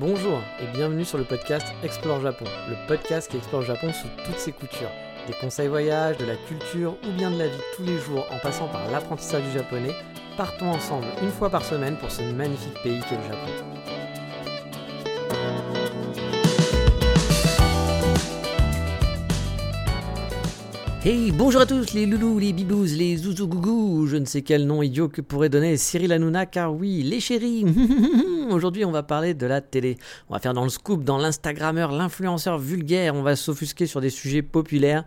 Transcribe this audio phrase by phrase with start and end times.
[0.00, 4.38] Bonjour et bienvenue sur le podcast Explore Japon, le podcast qui explore Japon sous toutes
[4.38, 4.88] ses coutures.
[5.26, 8.38] Des conseils voyage, de la culture ou bien de la vie tous les jours en
[8.38, 9.94] passant par l'apprentissage du japonais,
[10.38, 13.99] partons ensemble une fois par semaine pour ce magnifique pays qu'est le Japon.
[21.02, 24.82] Hey, bonjour à tous les loulous, les bibous, les zouzougougous, je ne sais quel nom
[24.82, 27.64] idiot que pourrait donner Cyril Hanouna, car oui, les chéris
[28.50, 29.96] Aujourd'hui on va parler de la télé.
[30.28, 34.10] On va faire dans le scoop, dans l'Instagrammeur, l'influenceur vulgaire, on va s'offusquer sur des
[34.10, 35.04] sujets populaires.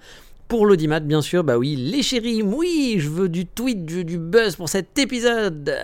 [0.48, 4.04] Pour l'audimat, bien sûr, bah oui, les chéris, oui, je veux du tweet, je veux
[4.04, 5.76] du buzz pour cet épisode.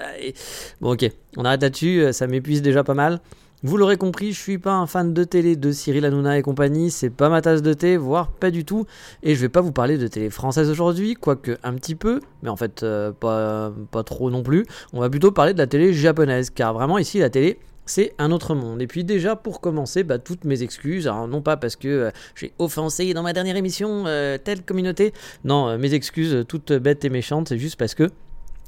[0.81, 3.22] Bon ok, on arrête là-dessus, ça m'épuise déjà pas mal.
[3.62, 6.90] Vous l'aurez compris, je suis pas un fan de télé de Cyril Hanouna et compagnie,
[6.90, 8.86] c'est pas ma tasse de thé, voire pas du tout.
[9.22, 12.48] Et je vais pas vous parler de télé française aujourd'hui, quoique un petit peu, mais
[12.48, 14.66] en fait euh, pas, pas trop non plus.
[14.94, 18.31] On va plutôt parler de la télé japonaise, car vraiment ici la télé c'est un
[18.31, 18.81] autre monde.
[18.81, 22.11] Et puis déjà, pour commencer, bah, toutes mes excuses, alors non pas parce que euh,
[22.36, 25.11] j'ai offensé dans ma dernière émission euh, telle communauté,
[25.44, 28.09] non, mes excuses toutes bêtes et méchantes, c'est juste parce que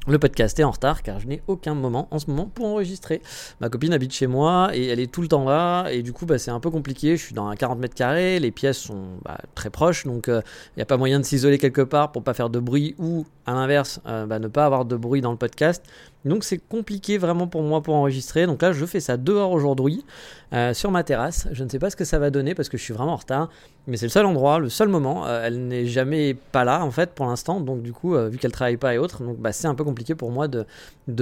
[0.08, 3.22] le podcast est en retard car je n'ai aucun moment en ce moment pour enregistrer.
[3.60, 6.26] Ma copine habite chez moi et elle est tout le temps là et du coup
[6.26, 7.18] bah, c'est un peu compliqué.
[7.18, 10.34] Je suis dans un 40 mètres carrés, les pièces sont bah, très proches donc il
[10.34, 10.42] euh,
[10.76, 13.54] n'y a pas moyen de s'isoler quelque part pour pas faire de bruit ou à
[13.54, 15.84] l'inverse euh, bah, ne pas avoir de bruit dans le podcast.
[16.24, 18.46] Donc c'est compliqué vraiment pour moi pour enregistrer.
[18.46, 20.06] Donc là je fais ça dehors aujourd'hui
[20.54, 21.48] euh, sur ma terrasse.
[21.52, 23.18] Je ne sais pas ce que ça va donner parce que je suis vraiment en
[23.18, 23.50] retard.
[23.88, 25.26] Mais c'est le seul endroit, le seul moment.
[25.26, 27.60] Euh, elle n'est jamais pas là en fait pour l'instant.
[27.60, 29.84] Donc du coup euh, vu qu'elle travaille pas et autres, donc bah, c'est un peu
[29.84, 30.66] compliqué pour moi de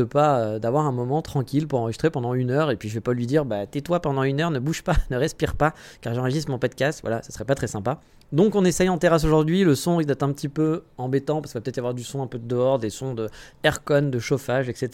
[0.04, 2.72] pas d'avoir un moment tranquille pour enregistrer pendant une heure.
[2.72, 4.96] Et puis je vais pas lui dire bah tais-toi pendant une heure, ne bouge pas,
[5.12, 7.00] ne respire pas, car j'enregistre mon podcast.
[7.04, 8.02] Voilà, ça serait pas très sympa.
[8.32, 11.52] Donc on essaye en terrasse aujourd'hui, le son risque d'être un petit peu embêtant parce
[11.52, 13.28] qu'il va peut-être y avoir du son un peu de dehors, des sons de
[13.64, 14.89] aircon, de chauffage, etc.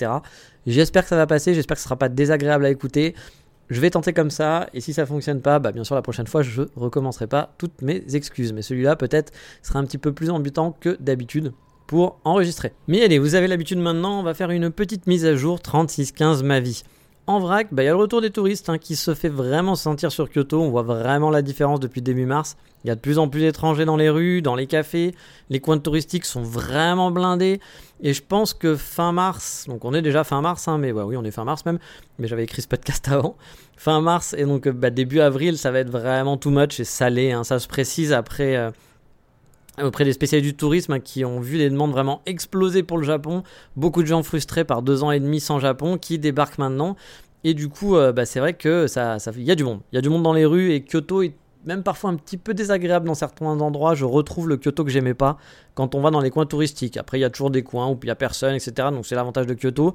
[0.67, 3.15] J'espère que ça va passer, j'espère que ce sera pas désagréable à écouter.
[3.69, 6.27] Je vais tenter comme ça, et si ça fonctionne pas, bah bien sûr la prochaine
[6.27, 8.53] fois je recommencerai pas toutes mes excuses.
[8.53, 11.51] Mais celui-là peut-être sera un petit peu plus ambutant que d'habitude
[11.87, 12.73] pour enregistrer.
[12.87, 16.43] Mais allez, vous avez l'habitude maintenant, on va faire une petite mise à jour 3615
[16.43, 16.83] ma vie.
[17.27, 19.75] En vrac, bah, il y a le retour des touristes hein, qui se fait vraiment
[19.75, 20.61] sentir sur Kyoto.
[20.61, 22.55] On voit vraiment la différence depuis début mars.
[22.83, 25.15] Il y a de plus en plus d'étrangers dans les rues, dans les cafés.
[25.49, 27.59] Les coins touristiques sont vraiment blindés.
[27.99, 31.17] Et je pense que fin mars, donc on est déjà fin mars, hein, mais oui,
[31.17, 31.79] on est fin mars même.
[32.19, 33.35] Mais j'avais écrit ce podcast avant.
[33.75, 37.31] Fin mars et donc bah, début avril, ça va être vraiment too much et salé.
[37.31, 37.43] Hein.
[37.43, 38.55] Ça se précise après.
[38.55, 38.69] Euh,
[39.83, 43.03] auprès des spécialistes du tourisme hein, qui ont vu les demandes vraiment exploser pour le
[43.03, 43.43] Japon.
[43.75, 46.95] Beaucoup de gens frustrés par deux ans et demi sans Japon qui débarquent maintenant.
[47.43, 49.81] Et du coup, euh, bah, c'est vrai que ça, ça, y a du monde.
[49.91, 51.33] Il y a du monde dans les rues et Kyoto est
[51.65, 53.95] même parfois un petit peu désagréable dans certains endroits.
[53.95, 55.37] Je retrouve le Kyoto que j'aimais pas
[55.73, 56.97] quand on va dans les coins touristiques.
[56.97, 58.89] Après, il y a toujours des coins où il y a personne, etc.
[58.91, 59.93] Donc c'est l'avantage de Kyoto.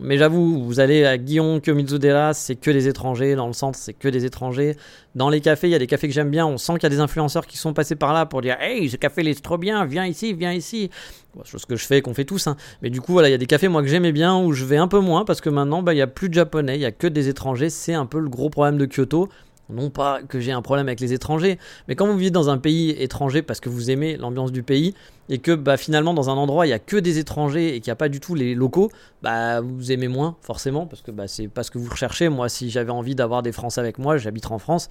[0.00, 3.36] Mais j'avoue, vous allez à Guillon, Kyomizudera, c'est que des étrangers.
[3.36, 4.76] Dans le centre, c'est que des étrangers.
[5.14, 6.46] Dans les cafés, il y a des cafés que j'aime bien.
[6.46, 8.88] On sent qu'il y a des influenceurs qui sont passés par là pour dire Hey,
[8.88, 10.90] ce café il est trop bien, viens ici, viens ici.
[11.44, 12.46] chose que je fais, qu'on fait tous.
[12.46, 12.56] Hein.
[12.82, 14.64] Mais du coup, voilà, il y a des cafés moi que j'aimais bien où je
[14.64, 16.80] vais un peu moins parce que maintenant, bah, il n'y a plus de japonais, il
[16.80, 17.70] n'y a que des étrangers.
[17.70, 19.28] C'est un peu le gros problème de Kyoto.
[19.72, 22.58] Non pas que j'ai un problème avec les étrangers, mais quand vous vivez dans un
[22.58, 24.94] pays étranger parce que vous aimez l'ambiance du pays
[25.28, 27.88] et que bah, finalement dans un endroit il n'y a que des étrangers et qu'il
[27.90, 28.90] n'y a pas du tout les locaux,
[29.22, 32.28] bah vous aimez moins forcément parce que bah, c'est pas ce que vous recherchez.
[32.28, 34.88] Moi, si j'avais envie d'avoir des Français avec moi, j'habiterai en France.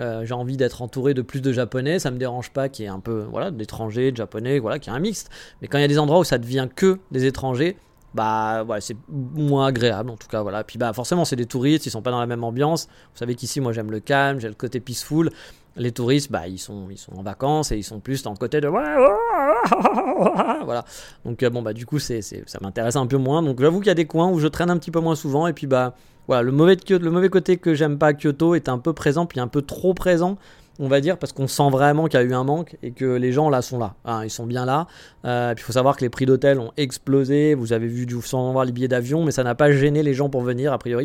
[0.00, 2.86] Euh, j'ai envie d'être entouré de plus de Japonais, ça me dérange pas qu'il y
[2.86, 5.30] ait un peu voilà d'étrangers, de Japonais, voilà, qu'il y ait un mixte.
[5.62, 7.76] Mais quand il y a des endroits où ça devient que des étrangers,
[8.14, 10.64] bah voilà, c'est moins agréable en tout cas voilà.
[10.64, 12.86] Puis bah forcément c'est des touristes, ils sont pas dans la même ambiance.
[13.12, 15.30] Vous savez qu'ici moi j'aime le calme, j'ai le côté peaceful.
[15.76, 18.36] Les touristes bah ils sont ils sont en vacances et ils sont plus dans le
[18.36, 18.96] côté de voilà.
[21.24, 23.42] Donc euh, bon bah du coup c'est ça m'intéresse un peu moins.
[23.42, 25.48] Donc j'avoue qu'il y a des coins où je traîne un petit peu moins souvent
[25.48, 25.94] et puis bah
[26.26, 29.26] voilà, le mauvais, le mauvais côté que j'aime pas à Kyoto est un peu présent,
[29.26, 30.38] puis un peu trop présent
[30.78, 33.04] on va dire, parce qu'on sent vraiment qu'il y a eu un manque et que
[33.04, 33.94] les gens là sont là.
[34.04, 34.86] Hein, ils sont bien là.
[35.24, 37.54] Euh, il faut savoir que les prix d'hôtel ont explosé.
[37.54, 40.14] Vous avez vu, du sans voir les billets d'avion, mais ça n'a pas gêné les
[40.14, 41.04] gens pour venir, a priori.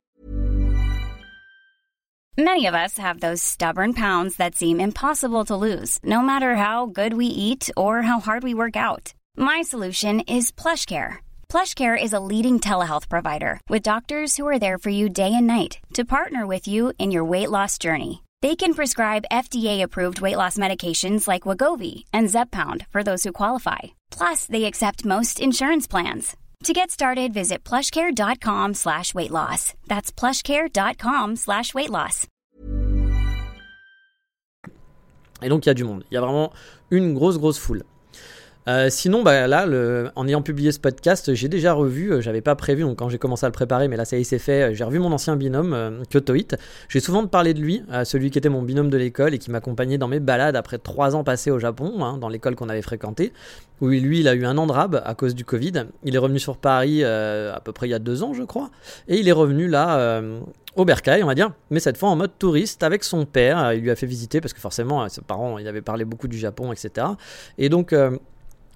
[2.37, 6.85] Many of us have those stubborn pounds that seem impossible to lose, no matter how
[6.85, 9.13] good we eat or how hard we work out.
[9.35, 11.17] My solution is PlushCare.
[11.49, 15.47] PlushCare is a leading telehealth provider with doctors who are there for you day and
[15.47, 18.21] night to partner with you in your weight loss journey.
[18.41, 23.79] They can prescribe FDA-approved weight loss medications like Wagovi and Zepbound for those who qualify.
[24.11, 26.37] Plus, they accept most insurance plans.
[26.63, 29.73] To get started, visit plushcare.com slash weight loss.
[29.87, 32.27] That's plushcare.com slash weight loss.
[35.41, 36.03] Et donc, il y a du monde.
[36.11, 36.51] Il y a vraiment
[36.91, 37.83] une grosse, grosse foule.
[38.69, 39.65] Euh, sinon, bah, là,
[40.15, 43.17] en ayant publié ce podcast, j'ai déjà revu, euh, j'avais pas prévu, donc quand j'ai
[43.17, 45.35] commencé à le préparer, mais là ça y est, c'est fait, j'ai revu mon ancien
[45.35, 46.57] binôme, euh, Kyotoit.
[46.87, 49.97] J'ai souvent parlé de lui, celui qui était mon binôme de l'école et qui m'accompagnait
[49.97, 53.33] dans mes balades après trois ans passés au Japon, hein, dans l'école qu'on avait fréquentée,
[53.81, 55.85] où lui, il a eu un an de rab à cause du Covid.
[56.03, 58.69] Il est revenu sur Paris à peu près il y a deux ans, je crois,
[59.07, 60.21] et il est revenu là
[60.75, 63.73] au Bercail, on va dire, mais cette fois en mode touriste avec son père.
[63.73, 66.37] Il lui a fait visiter parce que forcément, ses parents, il avait parlé beaucoup du
[66.37, 67.07] Japon, etc.
[67.57, 67.93] Et donc,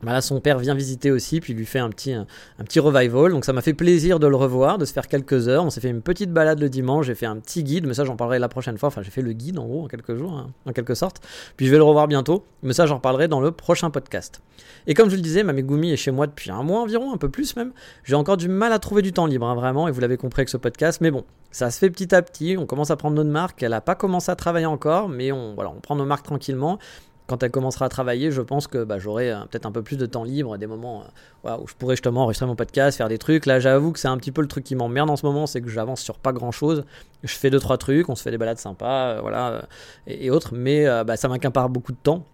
[0.03, 2.25] bah son père vient visiter aussi, puis lui fait un petit, un,
[2.63, 3.31] petit revival.
[3.31, 5.63] Donc ça m'a fait plaisir de le revoir, de se faire quelques heures.
[5.63, 8.05] On s'est fait une petite balade le dimanche, j'ai fait un petit guide, mais ça
[8.05, 8.88] j'en parlerai la prochaine fois.
[8.88, 11.21] Enfin, j'ai fait le guide en gros en quelques jours, hein, en quelque sorte.
[11.57, 14.41] Puis je vais le revoir bientôt, mais ça j'en parlerai dans le prochain podcast.
[14.88, 17.17] Et comme je le disais, ma Megumi est chez moi depuis un mois environ, un
[17.17, 17.71] peu plus même.
[18.03, 20.41] J'ai encore du mal à trouver du temps libre, hein, vraiment, et vous l'avez compris
[20.41, 21.00] avec ce podcast.
[21.01, 22.57] Mais bon, ça se fait petit à petit.
[22.57, 23.63] On commence à prendre notre marque.
[23.63, 26.79] Elle n'a pas commencé à travailler encore, mais on, voilà, on prend nos marques tranquillement
[27.27, 29.97] quand elle commencera à travailler, je pense que bah, j'aurai euh, peut-être un peu plus
[29.97, 31.03] de temps libre, des moments
[31.45, 33.45] euh, où je pourrais justement enregistrer mon podcast, faire des trucs.
[33.45, 35.61] Là, j'avoue que c'est un petit peu le truc qui m'emmerde en ce moment, c'est
[35.61, 36.83] que j'avance sur pas grand-chose.
[37.23, 39.67] Je fais deux trois trucs, on se fait des balades sympas, euh, voilà,
[40.07, 42.25] et, autres, mais bah, ça m'incapare beaucoup de temps.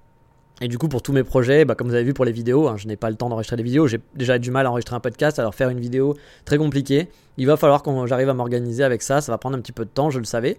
[0.61, 2.67] Et du coup, pour tous mes projets, bah, comme vous avez vu pour les vidéos,
[2.67, 3.87] hein, je n'ai pas le temps d'enregistrer des vidéos.
[3.87, 7.07] J'ai déjà du mal à enregistrer un podcast, alors faire une vidéo très compliqué.
[7.37, 9.21] Il va falloir que j'arrive à m'organiser avec ça.
[9.21, 10.57] Ça va prendre un petit peu de temps, je le savais.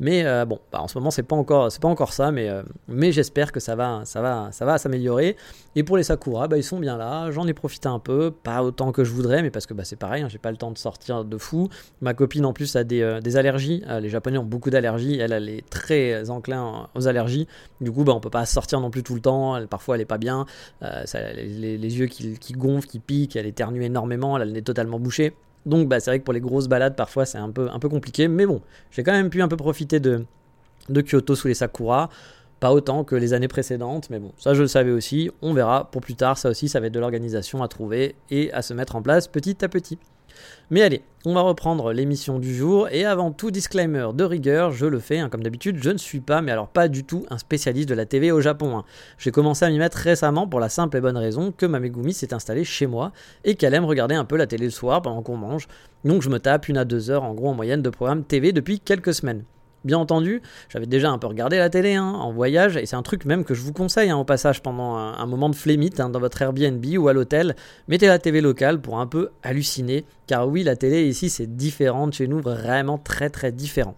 [0.00, 2.62] Mais euh, bon, bah, en ce moment c'est pas encore pas encore ça, mais euh,
[2.86, 5.36] mais j'espère que ça va ça va ça va s'améliorer.
[5.74, 7.30] Et pour les sakura, bah, ils sont bien là.
[7.30, 9.96] J'en ai profité un peu, pas autant que je voudrais, mais parce que bah, c'est
[9.96, 11.68] pareil, hein, j'ai pas le temps de sortir de fou.
[12.00, 13.82] Ma copine en plus a des, euh, allergies.
[14.00, 15.18] les Japonais ont beaucoup d'allergies.
[15.18, 17.46] Elle, est très enclin aux allergies.
[17.80, 19.58] Du coup, bah, on peut pas sortir non plus tout le temps.
[19.66, 20.46] Parfois, elle est pas bien.
[20.80, 23.36] Les, yeux qui, gonflent, qui piquent.
[23.36, 24.38] Elle éternue énormément.
[24.38, 25.34] Elle est totalement bouchée.
[25.66, 27.88] Donc bah, c'est vrai que pour les grosses balades, parfois c'est un peu, un peu
[27.88, 28.28] compliqué.
[28.28, 28.60] Mais bon,
[28.90, 30.24] j'ai quand même pu un peu profiter de,
[30.88, 32.10] de Kyoto sous les Sakura.
[32.60, 35.30] Pas autant que les années précédentes, mais bon, ça je le savais aussi.
[35.42, 38.52] On verra pour plus tard, ça aussi, ça va être de l'organisation à trouver et
[38.52, 39.98] à se mettre en place petit à petit.
[40.70, 44.86] Mais allez, on va reprendre l'émission du jour et avant tout disclaimer de rigueur, je
[44.86, 47.38] le fais hein, comme d'habitude, je ne suis pas, mais alors pas du tout un
[47.38, 48.78] spécialiste de la TV au Japon.
[48.78, 48.84] Hein.
[49.18, 52.12] J'ai commencé à m'y mettre récemment pour la simple et bonne raison que ma Megumi
[52.12, 53.12] s'est installée chez moi
[53.44, 55.68] et qu'elle aime regarder un peu la télé le soir pendant qu'on mange.
[56.04, 58.52] Donc je me tape une à deux heures en gros en moyenne de programme TV
[58.52, 59.44] depuis quelques semaines.
[59.84, 63.02] Bien entendu, j'avais déjà un peu regardé la télé hein, en voyage, et c'est un
[63.02, 66.08] truc même que je vous conseille hein, au passage pendant un, moment de flémite hein,
[66.08, 67.54] dans votre Airbnb ou à l'hôtel.
[67.86, 72.08] Mettez la TV locale pour un peu halluciner, car oui, la télé ici c'est différent
[72.08, 73.94] de chez nous, vraiment très très différent.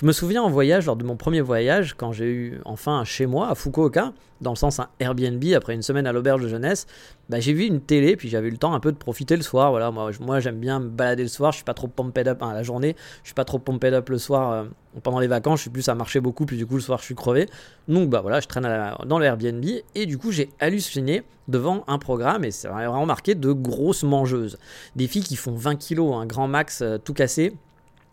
[0.00, 3.04] Je me souviens en voyage, lors de mon premier voyage, quand j'ai eu enfin un
[3.04, 6.46] chez moi à Fukuoka, dans le sens un Airbnb après une semaine à l'auberge de
[6.46, 6.86] jeunesse,
[7.28, 9.42] bah, j'ai vu une télé, puis j'avais eu le temps un peu de profiter le
[9.42, 9.72] soir.
[9.72, 12.52] Voilà, moi, j'aime bien me balader le soir, je suis pas trop pumped up hein,
[12.52, 14.64] la journée, je suis pas trop pumped up le soir euh,
[15.02, 17.04] pendant les vacances, je suis plus à marcher beaucoup, puis du coup le soir je
[17.06, 17.48] suis crevé.
[17.88, 18.68] Donc bah voilà, je traîne
[19.04, 19.64] dans le Airbnb
[19.96, 24.58] et du coup j'ai halluciné devant un programme et c'est vraiment marqué de grosses mangeuses.
[24.94, 27.56] Des filles qui font 20 kilos, un grand max euh, tout cassé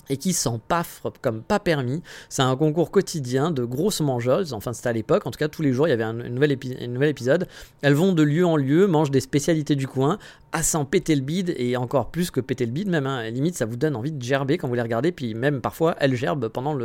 [0.09, 2.01] et qui s'empaffrent comme pas permis.
[2.29, 5.61] C'est un concours quotidien de grosses mangeuses, enfin c'était à l'époque, en tout cas tous
[5.61, 7.47] les jours il y avait un, nouvel, épisode.
[7.81, 10.17] Elles vont de lieu en lieu, mangent des spécialités du coin,
[10.51, 13.29] à s'en péter le bide, et encore plus que péter le bide même, hein.
[13.29, 16.15] limite ça vous donne envie de gerber quand vous les regardez, puis même parfois elles
[16.15, 16.75] gerbent pendant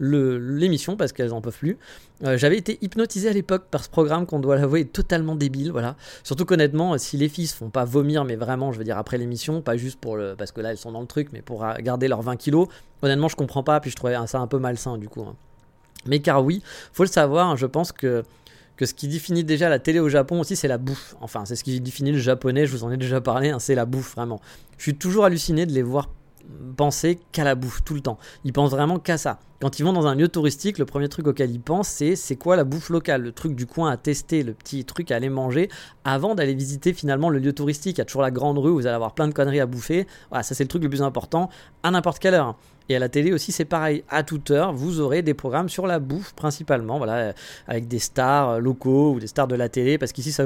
[0.00, 1.78] l'émission le, parce qu'elles en peuvent plus.
[2.22, 5.96] Euh, j'avais été hypnotisé à l'époque par ce programme qu'on doit l'avouer totalement débile, voilà.
[6.22, 9.18] Surtout qu'honnêtement, si les filles se font pas vomir, mais vraiment, je veux dire après
[9.18, 11.66] l'émission, pas juste pour le, parce que là elles sont dans le truc, mais pour
[11.80, 12.53] garder leurs 20 kilos,
[13.02, 15.22] honnêtement je comprends pas, puis je trouvais ça un peu malsain du coup.
[15.22, 15.34] Hein.
[16.06, 16.62] Mais car oui,
[16.92, 18.24] faut le savoir, je pense que
[18.76, 21.14] que ce qui définit déjà la télé au Japon aussi, c'est la bouffe.
[21.20, 23.74] Enfin, c'est ce qui définit le japonais, je vous en ai déjà parlé, hein, c'est
[23.74, 24.40] la bouffe, vraiment.
[24.78, 26.08] Je suis toujours halluciné de les voir
[26.76, 28.18] penser qu'à la bouffe tout le temps.
[28.44, 29.38] Ils pensent vraiment qu'à ça.
[29.60, 32.36] Quand ils vont dans un lieu touristique, le premier truc auquel ils pensent, c'est c'est
[32.36, 35.30] quoi la bouffe locale, le truc du coin à tester, le petit truc à aller
[35.30, 35.70] manger
[36.04, 37.96] avant d'aller visiter finalement le lieu touristique.
[37.96, 39.66] Il y a toujours la grande rue où vous allez avoir plein de conneries à
[39.66, 40.06] bouffer.
[40.28, 41.48] Voilà, ça c'est le truc le plus important
[41.82, 42.56] à n'importe quelle heure.
[42.90, 44.04] Et à la télé aussi, c'est pareil.
[44.10, 47.32] À toute heure, vous aurez des programmes sur la bouffe principalement, voilà,
[47.66, 50.44] avec des stars locaux ou des stars de la télé, parce qu'ici, ça,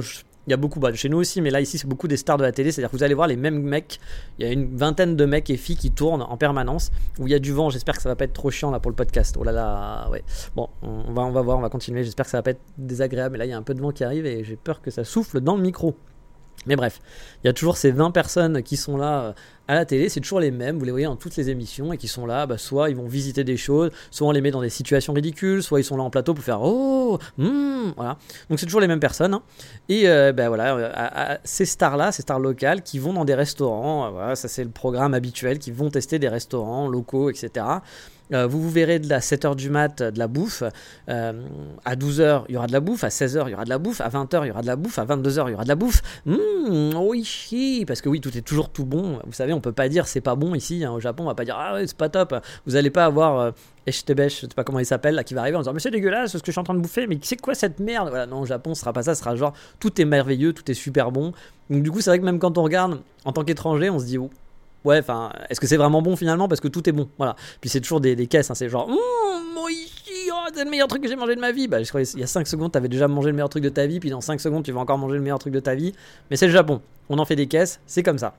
[0.49, 2.39] il y a beaucoup, bah, chez nous aussi, mais là ici c'est beaucoup des stars
[2.39, 4.01] de la télé, c'est-à-dire que vous allez voir les mêmes mecs,
[4.39, 7.31] il y a une vingtaine de mecs et filles qui tournent en permanence, où il
[7.31, 8.97] y a du vent, j'espère que ça va pas être trop chiant là pour le
[8.97, 9.37] podcast.
[9.39, 10.25] Oh là là, ouais.
[10.57, 12.63] Bon, on va, on va voir, on va continuer, j'espère que ça va pas être
[12.79, 14.81] désagréable, mais là il y a un peu de vent qui arrive et j'ai peur
[14.81, 15.95] que ça souffle dans le micro.
[16.67, 17.01] Mais bref,
[17.43, 19.35] il y a toujours ces 20 personnes qui sont là
[19.69, 21.99] à la télé, c'est toujours les mêmes, vous les voyez dans toutes les émissions et
[21.99, 24.63] qui sont là, bah, soit ils vont visiter des choses, soit on les met dans
[24.63, 28.17] des situations ridicules, soit ils sont là en plateau pour faire oh, hmm, voilà.
[28.49, 29.35] Donc c'est toujours les mêmes personnes.
[29.35, 29.43] Hein.
[29.91, 34.07] Et euh, bah, voilà, euh, ces stars-là, ces stars locales qui vont dans des restaurants,
[34.07, 37.67] euh, voilà, ça c'est le programme habituel, qui vont tester des restaurants locaux, etc.
[38.33, 40.63] Euh, vous vous verrez de la 7h du mat de la bouffe.
[41.09, 41.33] Euh,
[41.85, 43.05] à 12h, il y aura de la bouffe.
[43.05, 44.01] À 16h, il y aura de la bouffe.
[44.01, 44.99] À 20h, il y aura de la bouffe.
[44.99, 46.03] À 22h, il y aura de la bouffe.
[46.27, 49.21] Mmh, oui, parce que oui, tout est toujours tout bon.
[49.27, 50.85] Vous savez, on peut pas dire c'est pas bon ici.
[50.85, 52.35] Hein, au Japon, on va pas dire ah ouais, c'est pas top.
[52.67, 53.39] Vous allez pas avoir.
[53.39, 53.51] Euh,
[53.89, 55.91] Eshtebesh, je sais pas comment il s'appelle, là, qui va arriver en disant Mais c'est
[55.91, 58.11] dégueulasse ce que je suis en train de bouffer, mais c'est quoi cette merde?
[58.11, 60.71] Voilà, non, au Japon, ce sera pas ça, ce sera genre tout est merveilleux, tout
[60.71, 61.33] est super bon.
[61.71, 64.05] Donc, du coup, c'est vrai que même quand on regarde en tant qu'étranger, on se
[64.05, 64.31] dit oh,
[64.89, 66.49] ouais, enfin, est-ce que c'est vraiment bon finalement?
[66.49, 67.37] Parce que tout est bon, voilà.
[67.61, 71.03] Puis c'est toujours des, caisses, hein, c'est genre, mmh, ici, oh, c'est le meilleur truc
[71.03, 71.69] que j'ai mangé de ma vie.
[71.69, 73.69] Bah, je crois il y a 5 secondes, t'avais déjà mangé le meilleur truc de
[73.69, 75.75] ta vie, puis dans 5 secondes, tu vas encore manger le meilleur truc de ta
[75.75, 75.93] vie.
[76.31, 78.35] Mais c'est le Japon, on en fait des caisses, c'est comme ça.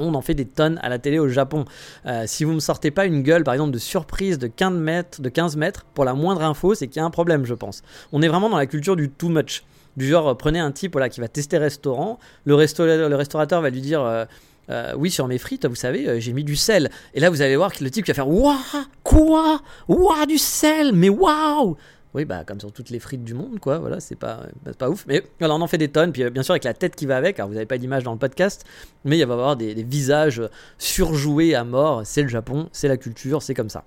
[0.00, 1.64] On en fait des tonnes à la télé au Japon.
[2.06, 4.72] Euh, si vous ne me sortez pas une gueule, par exemple, de surprise de 15
[4.74, 7.54] mètres, de 15 mètres pour la moindre info, c'est qu'il y a un problème, je
[7.54, 7.82] pense.
[8.12, 9.64] On est vraiment dans la culture du too much.
[9.96, 13.80] Du genre, prenez un type voilà, qui va tester restaurant, le, le restaurateur va lui
[13.80, 14.24] dire euh,
[14.70, 16.90] euh, oui, sur mes frites, vous savez, euh, j'ai mis du sel.
[17.14, 18.56] Et là, vous allez voir que le type qui va faire Waouh
[19.02, 19.60] Quoi?
[19.88, 21.76] Waouh Du sel Mais waouh
[22.14, 23.78] oui, bah, comme sur toutes les frites du monde, quoi.
[23.78, 25.04] Voilà, c'est pas, bah, pas ouf.
[25.06, 26.10] Mais voilà, on en fait des tonnes.
[26.10, 27.38] Puis, euh, bien sûr, avec la tête qui va avec.
[27.38, 28.64] Alors, vous n'avez pas d'image dans le podcast,
[29.04, 30.42] mais il va y avoir des visages
[30.78, 32.02] surjoués à mort.
[32.04, 33.84] C'est le Japon, c'est la culture, c'est comme ça.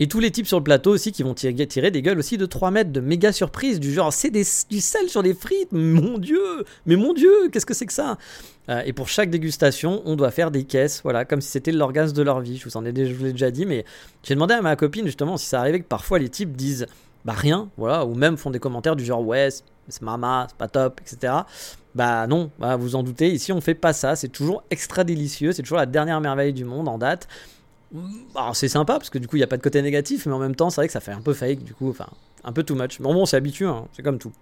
[0.00, 2.46] Et tous les types sur le plateau aussi qui vont tirer, des gueules aussi de
[2.46, 6.64] 3 mètres de méga surprise du genre c'est du sel sur les frites, mon dieu,
[6.86, 8.18] mais mon dieu, qu'est-ce que c'est que ça?
[8.68, 12.14] Euh, Et pour chaque dégustation, on doit faire des caisses, voilà, comme si c'était l'orgasme
[12.14, 12.58] de leur vie.
[12.58, 13.84] Je vous en ai déjà, l'ai déjà dit, mais
[14.22, 16.86] j'ai demandé à ma copine justement si ça arrivait que parfois les types disent
[17.24, 19.48] bah rien, voilà, ou même font des commentaires du genre ouais,
[19.88, 21.34] c'est mama, c'est pas top, etc.
[21.94, 25.52] Bah non, bah, vous en doutez, ici on fait pas ça, c'est toujours extra délicieux,
[25.52, 27.28] c'est toujours la dernière merveille du monde en date.
[28.34, 30.32] Bah, c'est sympa parce que du coup il n'y a pas de côté négatif, mais
[30.32, 32.08] en même temps c'est vrai que ça fait un peu fake, du coup, enfin
[32.44, 32.98] un peu too much.
[32.98, 34.32] Mais bon, on s'est habitué, hein, c'est comme tout.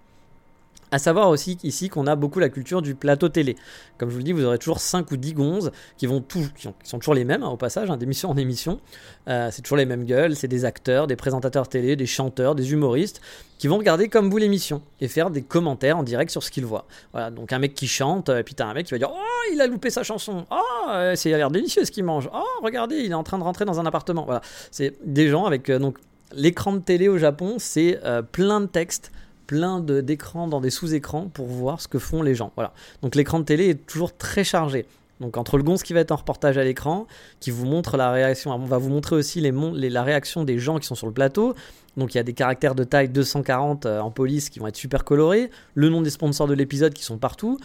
[0.91, 3.55] À savoir aussi ici qu'on a beaucoup la culture du plateau télé.
[3.97, 6.45] Comme je vous le dis, vous aurez toujours 5 ou 10 gonzes qui, vont tout,
[6.57, 8.81] qui, sont toujours les mêmes hein, au passage, hein, d'émission en émission.
[9.29, 12.73] Euh, c'est toujours les mêmes gueules, c'est des acteurs, des présentateurs télé, des chanteurs, des
[12.73, 13.21] humoristes
[13.57, 16.65] qui vont regarder comme vous l'émission et faire des commentaires en direct sur ce qu'ils
[16.65, 16.85] voient.
[17.13, 19.49] Voilà, donc un mec qui chante, et puis t'as un mec qui va dire Oh,
[19.53, 20.45] il a loupé sa chanson.
[20.51, 22.29] Oh, c'est a l'air délicieux ce qu'il mange.
[22.33, 24.25] Oh, regardez, il est en train de rentrer dans un appartement.
[24.25, 25.99] Voilà, c'est des gens avec euh, donc
[26.33, 29.11] l'écran de télé au Japon, c'est euh, plein de textes
[29.51, 32.53] plein d'écrans dans des sous-écrans pour voir ce que font les gens.
[32.55, 32.71] Voilà.
[33.01, 34.85] Donc l'écran de télé est toujours très chargé.
[35.19, 37.05] Donc entre le gonze qui va être en reportage à l'écran,
[37.41, 40.57] qui vous montre la réaction, on va vous montrer aussi les, les, la réaction des
[40.57, 41.53] gens qui sont sur le plateau.
[41.97, 44.77] Donc il y a des caractères de taille 240 euh, en police qui vont être
[44.77, 47.59] super colorés, le nom des sponsors de l'épisode qui sont partout,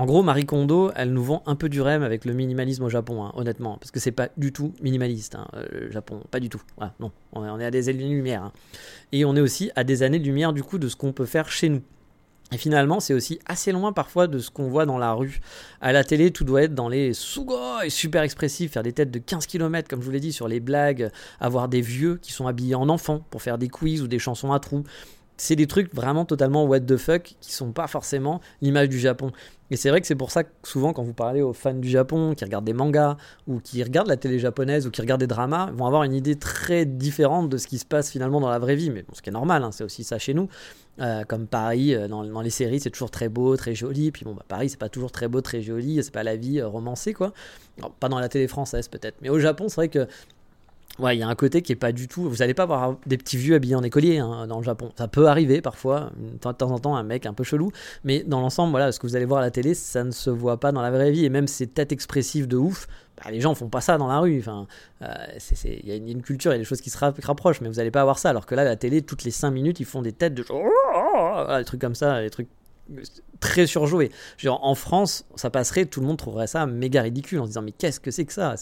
[0.00, 2.88] en gros, Marie Kondo, elle nous vend un peu du rêve avec le minimalisme au
[2.88, 6.40] Japon, hein, honnêtement, parce que c'est pas du tout minimaliste, hein, euh, le Japon, pas
[6.40, 6.62] du tout.
[7.00, 8.44] non, on est à des années-lumière.
[8.44, 8.52] Hein.
[9.12, 11.68] Et on est aussi à des années-lumière du coup de ce qu'on peut faire chez
[11.68, 11.82] nous.
[12.50, 15.40] Et finalement, c'est aussi assez loin parfois de ce qu'on voit dans la rue.
[15.82, 19.18] À la télé, tout doit être dans les et super expressifs, faire des têtes de
[19.18, 22.46] 15 km, comme je vous l'ai dit, sur les blagues, avoir des vieux qui sont
[22.46, 24.84] habillés en enfants pour faire des quiz ou des chansons à trous
[25.40, 29.32] c'est des trucs vraiment totalement what the fuck qui sont pas forcément l'image du Japon.
[29.70, 31.88] Et c'est vrai que c'est pour ça que souvent quand vous parlez aux fans du
[31.88, 33.16] Japon qui regardent des mangas
[33.46, 36.36] ou qui regardent la télé japonaise ou qui regardent des dramas, vont avoir une idée
[36.36, 38.90] très différente de ce qui se passe finalement dans la vraie vie.
[38.90, 40.48] Mais bon, ce qui est normal, hein, c'est aussi ça chez nous.
[41.00, 44.10] Euh, comme Paris, euh, dans, les séries, c'est toujours très beau, très joli.
[44.10, 46.02] Puis bon, bah, Paris, c'est pas toujours très beau, très joli.
[46.02, 47.32] C'est pas la vie euh, romancée, quoi.
[47.98, 49.16] pas dans la télé française peut-être.
[49.22, 50.06] Mais au Japon, c'est vrai que
[51.00, 52.28] Ouais, il y a un côté qui est pas du tout.
[52.28, 54.92] Vous n'allez pas voir des petits vieux habillés en écolier hein, dans le Japon.
[54.98, 57.72] Ça peut arriver parfois, de temps en temps, un mec un peu chelou.
[58.04, 60.28] Mais dans l'ensemble, voilà, ce que vous allez voir à la télé, ça ne se
[60.28, 61.24] voit pas dans la vraie vie.
[61.24, 64.18] Et même ces têtes expressives de ouf, bah, les gens font pas ça dans la
[64.18, 64.38] rue.
[64.40, 64.66] Enfin,
[65.02, 65.14] euh,
[65.64, 67.76] il y, a une culture, il y a des choses qui se rapprochent, mais vous
[67.76, 68.28] n'allez pas avoir ça.
[68.28, 70.42] Alors que là, la télé, toutes les 5 minutes, ils font des têtes de.
[70.42, 72.48] Des trucs comme ça, des trucs
[73.40, 74.10] très surjoué.
[74.36, 77.62] Genre, en France, ça passerait, tout le monde trouverait ça méga ridicule en se disant
[77.62, 78.54] mais qu'est-ce que c'est que ça?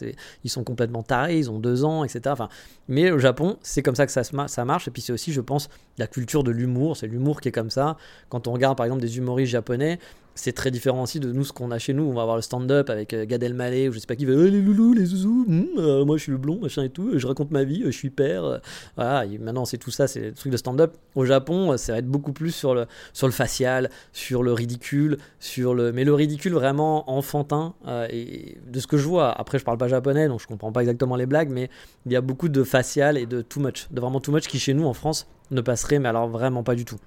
[0.44, 2.22] Ils sont complètement tarés, ils ont deux ans, etc.
[2.28, 2.48] Enfin,
[2.88, 4.88] mais au Japon, c'est comme ça que ça, marche.
[4.88, 5.68] Et puis c'est aussi, je pense,
[5.98, 6.96] la culture de l'humour.
[6.96, 7.96] C'est l'humour qui est comme ça.
[8.28, 9.98] Quand on regarde par exemple des humoristes japonais,
[10.38, 12.04] c'est très différent aussi de nous ce qu'on a chez nous.
[12.04, 14.46] On va avoir le stand-up avec euh, Gad Elmaleh ou je sais pas qui veut
[14.46, 17.26] les loulous, les zouzous, hmm, euh, moi je suis le blond, machin et tout, je
[17.26, 18.60] raconte ma vie, je suis père.
[18.94, 20.94] voilà, maintenant c'est tout ça, c'est le truc de stand-up.
[21.16, 25.18] Au Japon, ça va être beaucoup plus sur le, sur le facial, sur le ridicule,
[25.40, 27.74] sur le, mais le ridicule vraiment enfantin.
[27.86, 30.72] Euh, et de ce que je vois, après je parle pas japonais donc je comprends
[30.72, 31.70] pas exactement les blagues, mais
[32.06, 34.58] il y a beaucoup de facial et de too much, de vraiment too much qui
[34.58, 36.98] chez nous en France ne passerait, mais alors vraiment pas du tout.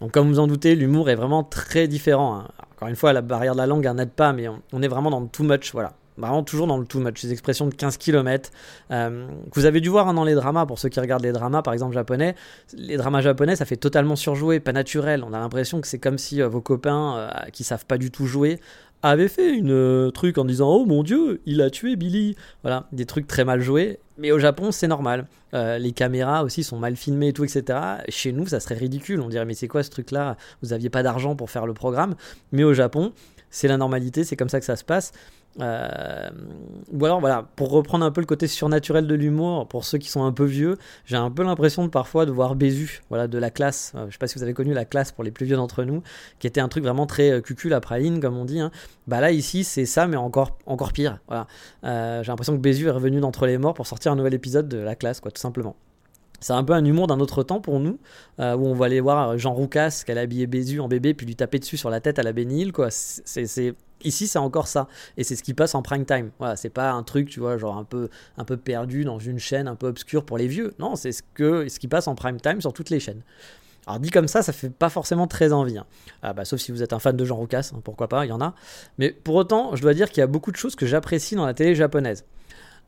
[0.00, 2.36] Donc comme vous en doutez, l'humour est vraiment très différent.
[2.36, 2.48] hein.
[2.76, 5.26] Encore une fois, la barrière de la langue n'aide pas, mais on, est vraiment dans
[5.26, 5.94] too much, voilà.
[6.18, 8.50] Vraiment toujours dans le too much, ces expressions de 15 km.
[8.90, 11.62] que vous avez dû voir hein, dans les dramas, pour ceux qui regardent les dramas,
[11.62, 12.34] par exemple japonais.
[12.76, 15.24] Les dramas japonais, ça fait totalement surjoué, pas naturel.
[15.24, 18.10] On a l'impression que c'est comme si euh, vos copains euh, qui savent pas du
[18.10, 18.60] tout jouer
[19.02, 22.88] avaient fait une euh, truc en disant oh mon dieu il a tué Billy voilà
[22.90, 26.78] des trucs très mal joués mais au Japon c'est normal Euh, les caméras aussi sont
[26.78, 27.78] mal filmées et tout etc
[28.10, 30.90] chez nous ça serait ridicule on dirait mais c'est quoi ce truc là vous aviez
[30.90, 32.16] pas d'argent pour faire le programme
[32.52, 33.12] mais au Japon
[33.50, 35.12] c'est la normalité c'est comme ça que ça se passe
[35.60, 36.30] euh,
[36.92, 40.08] ou alors voilà, pour reprendre un peu le côté surnaturel de l'humour, pour ceux qui
[40.08, 43.38] sont un peu vieux, j'ai un peu l'impression de parfois de voir Bézu, voilà, de
[43.38, 43.92] la classe.
[43.96, 45.84] Euh, je sais pas si vous avez connu la classe pour les plus vieux d'entre
[45.84, 46.02] nous,
[46.38, 48.60] qui était un truc vraiment très euh, cucul à praline, comme on dit.
[48.60, 48.70] Hein.
[49.06, 51.18] Bah là ici c'est ça, mais encore encore pire.
[51.26, 51.46] Voilà,
[51.84, 54.68] Euh, j'ai l'impression que Bézu est revenu d'entre les morts pour sortir un nouvel épisode
[54.68, 55.76] de la classe, quoi, tout simplement.
[56.40, 57.98] C'est un peu un humour d'un autre temps pour nous,
[58.38, 61.26] euh, où on va aller voir Jean Roucas, qu'elle a habillé Bézu en bébé, puis
[61.26, 62.88] lui taper dessus sur la tête à la bénile, quoi.
[62.90, 66.30] C'est- Ici, c'est encore ça, et c'est ce qui passe en prime time.
[66.38, 69.40] Voilà, c'est pas un truc, tu vois, genre un peu, un peu perdu dans une
[69.40, 70.72] chaîne un peu obscure pour les vieux.
[70.78, 73.22] Non, c'est ce que, ce qui passe en prime time sur toutes les chaînes.
[73.88, 75.78] Alors dit comme ça, ça fait pas forcément très envie.
[75.78, 75.86] hein.
[76.22, 78.28] Ah bah, sauf si vous êtes un fan de Jean Roucas, hein, pourquoi pas, il
[78.28, 78.54] y en a.
[78.98, 81.46] Mais pour autant, je dois dire qu'il y a beaucoup de choses que j'apprécie dans
[81.46, 82.24] la télé japonaise.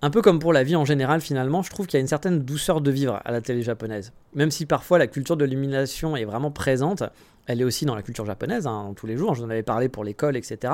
[0.03, 2.07] Un peu comme pour la vie en général, finalement, je trouve qu'il y a une
[2.07, 4.13] certaine douceur de vivre à la télé japonaise.
[4.35, 7.03] Même si parfois la culture de l'illumination est vraiment présente,
[7.47, 10.03] elle est aussi dans la culture japonaise, hein, tous les jours, j'en avais parlé pour
[10.03, 10.73] l'école, etc.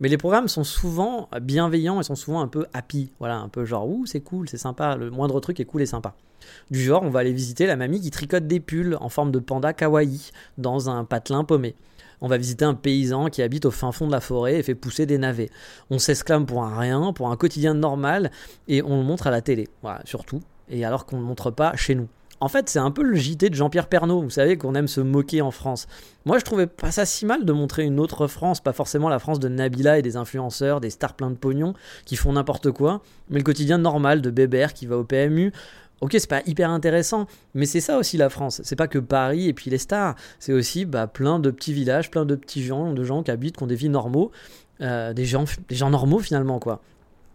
[0.00, 3.10] Mais les programmes sont souvent bienveillants et sont souvent un peu happy.
[3.18, 5.86] Voilà, un peu genre, ouh, c'est cool, c'est sympa, le moindre truc est cool et
[5.86, 6.14] sympa.
[6.70, 9.38] Du genre, on va aller visiter la mamie qui tricote des pulls en forme de
[9.40, 11.74] panda kawaii dans un patelin paumé.
[12.24, 14.74] On va visiter un paysan qui habite au fin fond de la forêt et fait
[14.74, 15.50] pousser des navets.
[15.90, 18.30] On s'exclame pour un rien, pour un quotidien normal,
[18.66, 20.40] et on le montre à la télé, voilà, surtout.
[20.70, 22.08] Et alors qu'on ne le montre pas chez nous.
[22.40, 25.02] En fait, c'est un peu le JT de Jean-Pierre Pernaut, vous savez qu'on aime se
[25.02, 25.86] moquer en France.
[26.24, 29.18] Moi, je trouvais pas ça si mal de montrer une autre France, pas forcément la
[29.18, 31.74] France de Nabila et des influenceurs, des stars pleins de pognon
[32.06, 35.52] qui font n'importe quoi, mais le quotidien normal de Bébert qui va au PMU.
[36.00, 38.60] Ok, c'est pas hyper intéressant, mais c'est ça aussi la France.
[38.64, 40.16] C'est pas que Paris et puis les stars.
[40.38, 43.56] C'est aussi bah, plein de petits villages, plein de petits gens, de gens qui habitent,
[43.56, 44.30] qui ont des vies normaux,
[44.80, 46.80] euh, des gens, des gens normaux finalement quoi.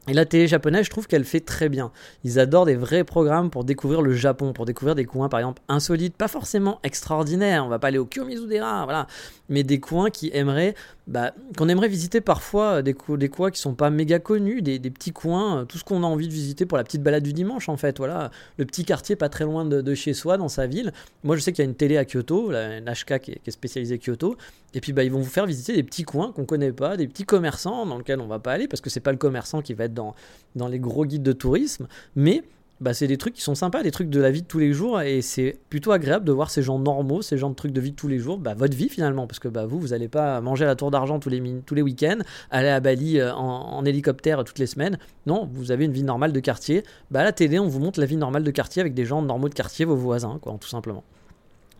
[0.09, 1.91] Et la télé japonaise, je trouve qu'elle fait très bien.
[2.23, 5.61] Ils adorent des vrais programmes pour découvrir le Japon, pour découvrir des coins par exemple
[5.67, 7.63] insolites, pas forcément extraordinaires.
[7.63, 9.05] On va pas aller au Kiyomizu-dera, voilà,
[9.49, 10.73] mais des coins qui aimeraient,
[11.05, 14.79] bah, qu'on aimerait visiter parfois, des, co- des coins qui sont pas méga connus, des,
[14.79, 17.33] petits coins, euh, tout ce qu'on a envie de visiter pour la petite balade du
[17.33, 17.99] dimanche en fait.
[17.99, 20.91] Voilà, le petit quartier pas très loin de, chez soi, dans sa ville.
[21.23, 23.41] Moi, je sais qu'il y a une télé à Kyoto, la une HK qui qui
[23.45, 24.35] est spécialisée Kyoto,
[24.73, 27.07] et puis bah, ils vont vous faire visiter des petits coins qu'on connaît pas, des
[27.07, 29.73] petits commerçants dans lesquels on va pas aller parce que c'est pas le commerçant qui
[29.73, 30.15] va être dans,
[30.55, 32.43] dans les gros guides de tourisme, mais
[32.81, 34.71] bah, c'est des trucs qui sont sympas, des trucs de la vie de tous les
[34.71, 37.81] jours, et c'est plutôt agréable de voir ces gens normaux, ces gens de trucs de
[37.81, 40.07] vie de tous les jours, bah, votre vie finalement, parce que bah, vous, vous n'allez
[40.07, 42.19] pas manger à la tour d'argent tous les, tous les week-ends,
[42.51, 44.97] aller à Bali euh, en, en hélicoptère toutes les semaines.
[45.25, 46.83] Non, vous avez une vie normale de quartier.
[47.11, 49.21] Bah, à la télé, on vous montre la vie normale de quartier avec des gens
[49.21, 51.03] normaux de quartier, vos voisins, quoi, tout simplement.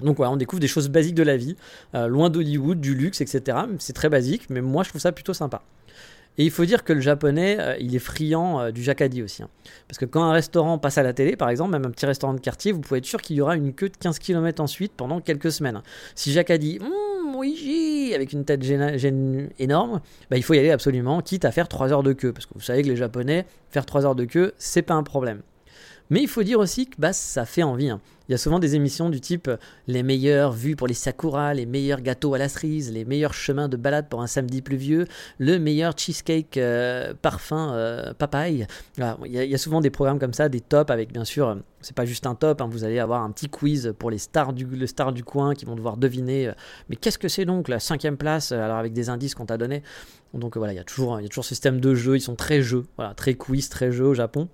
[0.02, 1.56] Donc voilà, on découvre des choses basiques de la vie,
[1.96, 3.58] euh, loin d'Hollywood, du luxe, etc.
[3.80, 5.62] C'est très basique, mais moi je trouve ça plutôt sympa.
[6.38, 9.44] Et il faut dire que le japonais, euh, il est friand euh, du jacadi aussi.
[9.44, 9.50] hein.
[9.90, 12.34] Parce que quand un restaurant passe à la télé, par exemple, même un petit restaurant
[12.34, 14.94] de quartier, vous pouvez être sûr qu'il y aura une queue de 15 km ensuite
[14.96, 15.82] pendant quelques semaines.
[16.16, 20.72] Si jacadi, Hum, oui, avec une tête gêna- gêne- énorme, bah, il faut y aller
[20.72, 22.32] absolument, quitte à faire 3 heures de queue.
[22.32, 25.04] Parce que vous savez que les japonais, faire 3 heures de queue, c'est pas un
[25.04, 25.42] problème.
[26.10, 27.89] Mais il faut dire aussi que bah, ça fait envie.
[27.89, 28.02] hein.
[28.30, 31.56] Il y a souvent des émissions du type euh, les meilleures vues pour les sakuras,
[31.56, 35.08] les meilleurs gâteaux à la cerise, les meilleurs chemins de balade pour un samedi pluvieux,
[35.39, 38.67] le meilleur cheesecake euh, parfum euh, papaye.
[38.98, 42.06] Il, y a, souvent des programmes comme ça, des tops avec bien sûr, c'est pas
[42.06, 44.86] juste un top, hein, vous allez avoir un petit quiz pour les stars du, le
[44.86, 46.52] star du coin qui vont devoir deviner.
[46.88, 49.82] mais qu'est-ce que c'est donc la cinquième place Alors avec des indices qu'on t'a donné.
[50.36, 52.15] Donc voilà, il y a toujours, il y a toujours ce système de jeu.
[52.15, 54.50] Ils sont très jeux, voilà, très quiz, très jeux au Japon.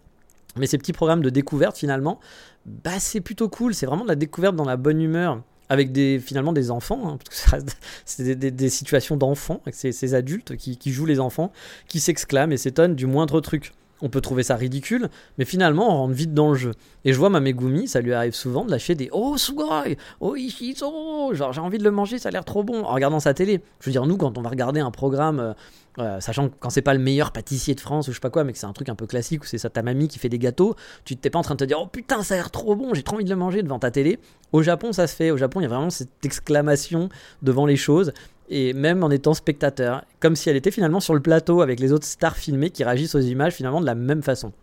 [0.57, 2.19] Mais ces petits programmes de découverte, finalement,
[2.65, 3.73] bah, c'est plutôt cool.
[3.73, 5.41] C'est vraiment de la découverte dans la bonne humeur.
[5.67, 7.57] Avec des, finalement des enfants, hein, parce que ça
[8.05, 11.51] c'est des, situations d'enfants, avec ces, adultes qui jouent les enfants,
[11.87, 13.73] qui s'exclament et s'étonnent du moindre truc.
[14.01, 16.71] On peut trouver ça ridicule, mais finalement on rentre vite dans le jeu.
[17.05, 19.86] Et je vois ma Megumi, ça lui arrive souvent de lâcher des Oh sugoi
[20.19, 23.21] Oh Ishizo Genre j'ai envie de le manger, ça a l'air trop bon en regardant
[23.21, 23.62] sa télé.
[23.79, 25.53] Je veux dire, nous quand on va regarder un programme, euh,
[25.99, 28.29] euh, sachant que quand c'est pas le meilleur pâtissier de France ou je sais pas
[28.29, 30.19] quoi, mais que c'est un truc un peu classique où c'est ça ta mamie qui
[30.19, 32.38] fait des gâteaux, tu t'es pas en train de te dire Oh putain, ça a
[32.38, 34.19] l'air trop bon, j'ai trop envie de le manger devant ta télé.
[34.51, 35.31] Au Japon, ça se fait.
[35.31, 37.10] Au Japon, il y a vraiment cette exclamation
[37.41, 38.12] devant les choses
[38.49, 41.91] et même en étant spectateur, comme si elle était finalement sur le plateau avec les
[41.91, 44.53] autres stars filmées qui réagissent aux images finalement de la même façon.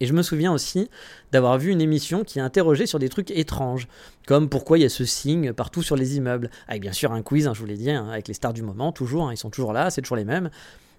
[0.00, 0.88] Et je me souviens aussi
[1.30, 3.86] d'avoir vu une émission qui interrogeait sur des trucs étranges,
[4.26, 7.22] comme pourquoi il y a ce signe partout sur les immeubles, avec bien sûr un
[7.22, 9.36] quiz, hein, je vous l'ai dit, hein, avec les stars du moment, toujours, hein, ils
[9.36, 10.48] sont toujours là, c'est toujours les mêmes.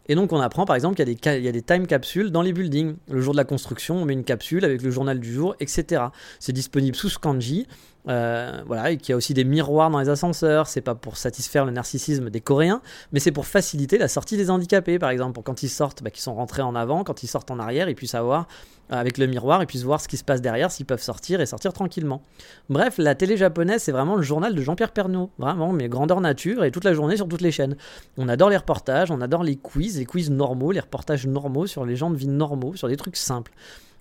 [0.08, 1.08] Et donc on apprend par exemple qu'il
[1.43, 2.95] y, a des time capsules dans les buildings.
[3.10, 6.04] Le jour de la construction, on met une capsule avec le journal du jour, etc.
[6.39, 7.67] C'est disponible sous Scanji.
[8.07, 10.67] Euh, voilà, et qu'il y a aussi des miroirs dans les ascenseurs.
[10.67, 14.49] C'est pas pour satisfaire le narcissisme des Coréens, mais c'est pour faciliter la sortie des
[14.49, 17.27] handicapés, par exemple, pour quand ils sortent, bah, qu'ils sont rentrés en avant, quand ils
[17.27, 18.47] sortent en arrière, ils puissent avoir
[18.91, 21.41] euh, avec le miroir, ils puissent voir ce qui se passe derrière, s'ils peuvent sortir
[21.41, 22.21] et sortir tranquillement.
[22.69, 26.63] Bref, la télé japonaise, c'est vraiment le journal de Jean-Pierre Pernaut, vraiment, mais grandeur nature
[26.63, 27.75] et toute la journée sur toutes les chaînes.
[28.17, 31.85] On adore les reportages, on adore les quiz, les quiz normaux, les reportages normaux sur
[31.85, 33.51] les gens de vie normaux, sur des trucs simples.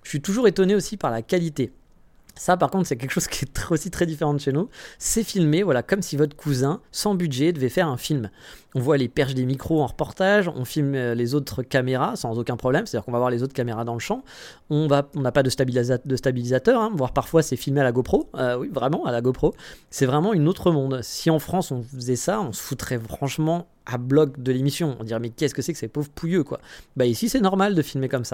[0.03, 1.71] Je suis toujours étonné aussi par la qualité.
[2.35, 4.69] Ça, par contre, c'est quelque chose qui est aussi très différent de chez nous.
[4.97, 8.29] C'est filmé, voilà, comme si votre cousin, sans budget, devait faire un film.
[8.73, 12.39] On voit les perches des micros en reportage, on filme euh, les autres caméras sans
[12.39, 14.23] aucun problème, c'est-à-dire qu'on va voir les autres caméras dans le champ.
[14.69, 18.29] On n'a on pas de, stabilisateur, hein, voire parfois c'est filmé à la GoPro.
[18.35, 19.53] Euh, oui, vraiment, à la GoPro.
[19.89, 21.01] C'est vraiment une autre monde.
[21.03, 24.95] Si en France on faisait ça, on se foutrait franchement à bloc de l'émission.
[24.99, 26.59] On dirait, mais qu'est-ce que c'est que ces pauvres pouilleux, quoi?
[26.95, 28.33] Bah ici, c'est normal de filmer comme ça.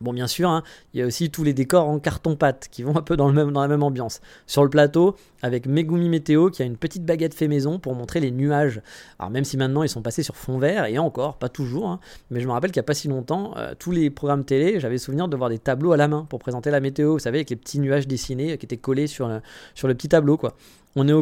[0.00, 2.96] Bon, bien sûr, hein, il y a aussi tous les décors en carton-pâte qui vont
[2.96, 4.20] un peu dans, le même, dans la même ambiance.
[4.46, 8.20] Sur le plateau, avec Megumi Météo qui a une petite baguette fait maison pour montrer
[8.20, 8.80] les nuages.
[9.18, 12.00] Alors, même si maintenant ils sont passés sur fond vert, et encore, pas toujours, hein,
[12.30, 14.80] mais je me rappelle qu'il n'y a pas si longtemps, euh, tous les programmes télé,
[14.80, 17.38] j'avais souvenir de voir des tableaux à la main pour présenter la météo, vous savez,
[17.38, 19.40] avec les petits nuages dessinés qui étaient collés sur le,
[19.74, 20.54] sur le petit tableau, quoi
[20.96, 21.12] on est,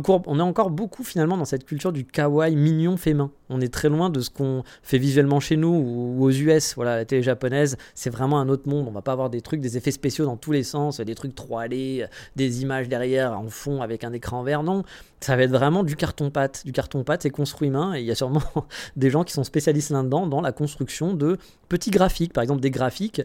[0.41, 3.33] encore beaucoup finalement dans cette culture du kawaii mignon fait main.
[3.51, 6.77] On est très loin de ce qu'on fait visuellement chez nous ou, aux US.
[6.77, 8.87] Voilà, la télé japonaise, c'est vraiment un autre monde.
[8.87, 11.35] On va pas avoir des trucs, des effets spéciaux dans tous les sens, des trucs
[11.35, 14.63] 3D, des images derrière en fond avec un écran vert.
[14.63, 14.83] Non,
[15.21, 16.63] ça va être vraiment du carton-pâte.
[16.65, 18.43] Du carton-pâte, c'est construit main et il y a sûrement
[18.97, 21.39] des gens qui sont spécialistes là-dedans dans la construction de
[21.69, 22.33] petits graphiques.
[22.33, 23.23] Par exemple, des graphiques.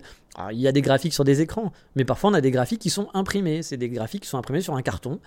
[0.51, 2.89] il y a des graphiques sur des écrans, mais parfois on a des graphiques qui
[2.89, 3.63] sont imprimés.
[3.63, 5.19] C'est des graphiques qui sont imprimés sur un carton.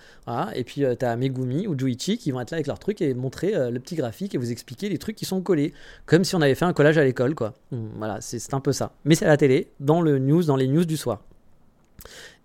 [0.55, 3.01] et puis euh, tu as Megumi ou Juichi qui vont être là avec leur truc
[3.01, 5.73] et montrer euh, le petit graphique et vous expliquer les trucs qui sont collés.
[6.05, 7.53] Comme si on avait fait un collage à l'école, quoi.
[7.71, 8.93] Voilà, c'est un peu ça.
[9.05, 11.21] Mais c'est à la télé, dans le news, dans les news du soir.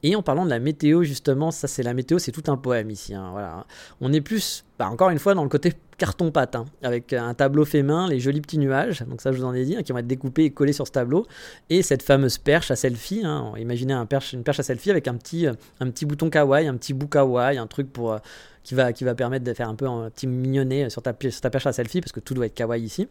[0.02, 2.90] Et en parlant de la météo, justement, ça c'est la météo, c'est tout un poème
[2.90, 3.14] ici.
[3.14, 3.66] Hein, voilà.
[4.00, 7.64] On est plus, bah, encore une fois, dans le côté carton-pâte, hein, avec un tableau
[7.64, 9.90] fait main, les jolis petits nuages, donc ça je vous en ai dit, hein, qui
[9.90, 11.26] vont être découpés et collés sur ce tableau,
[11.70, 13.24] et cette fameuse perche à selfie.
[13.56, 16.68] imaginez un perche, une perche à selfie avec un petit, euh, un petit bouton kawaii,
[16.68, 18.18] un petit bout kawaii, un truc pour, euh,
[18.62, 21.66] qui, va, qui va permettre de faire un peu un petit mignonnet sur ta perche
[21.66, 23.08] à selfie, parce que tout doit être kawaii ici.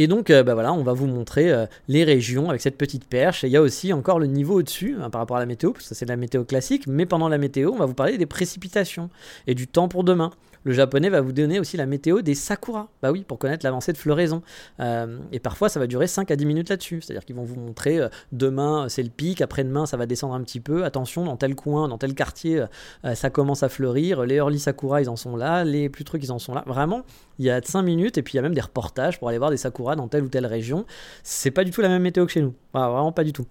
[0.00, 3.04] Et donc, euh, bah voilà, on va vous montrer euh, les régions avec cette petite
[3.04, 3.44] perche.
[3.44, 5.72] Et il y a aussi encore le niveau au-dessus hein, par rapport à la météo,
[5.72, 6.86] parce que c'est de la météo classique.
[6.86, 9.10] Mais pendant la météo, on va vous parler des précipitations
[9.46, 10.30] et du temps pour demain
[10.64, 12.88] le japonais va vous donner aussi la météo des sakura.
[13.02, 14.42] Bah oui, pour connaître l'avancée de floraison.
[14.80, 17.00] Euh, et parfois, ça va durer 5 à 10 minutes là-dessus.
[17.00, 20.42] C'est-à-dire qu'ils vont vous montrer euh, demain, c'est le pic, après-demain, ça va descendre un
[20.42, 20.84] petit peu.
[20.84, 22.64] Attention, dans tel coin, dans tel quartier,
[23.04, 24.24] euh, ça commence à fleurir.
[24.24, 25.64] Les early sakura, ils en sont là.
[25.64, 26.62] Les plus trucs, ils en sont là.
[26.66, 27.02] Vraiment,
[27.38, 29.38] il y a 5 minutes et puis il y a même des reportages pour aller
[29.38, 30.84] voir des sakura dans telle ou telle région.
[31.22, 32.54] C'est pas du tout la même météo que chez nous.
[32.74, 33.46] vraiment pas du tout.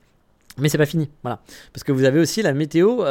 [0.57, 1.39] Mais c'est pas fini, voilà.
[1.73, 3.03] Parce que vous avez aussi la météo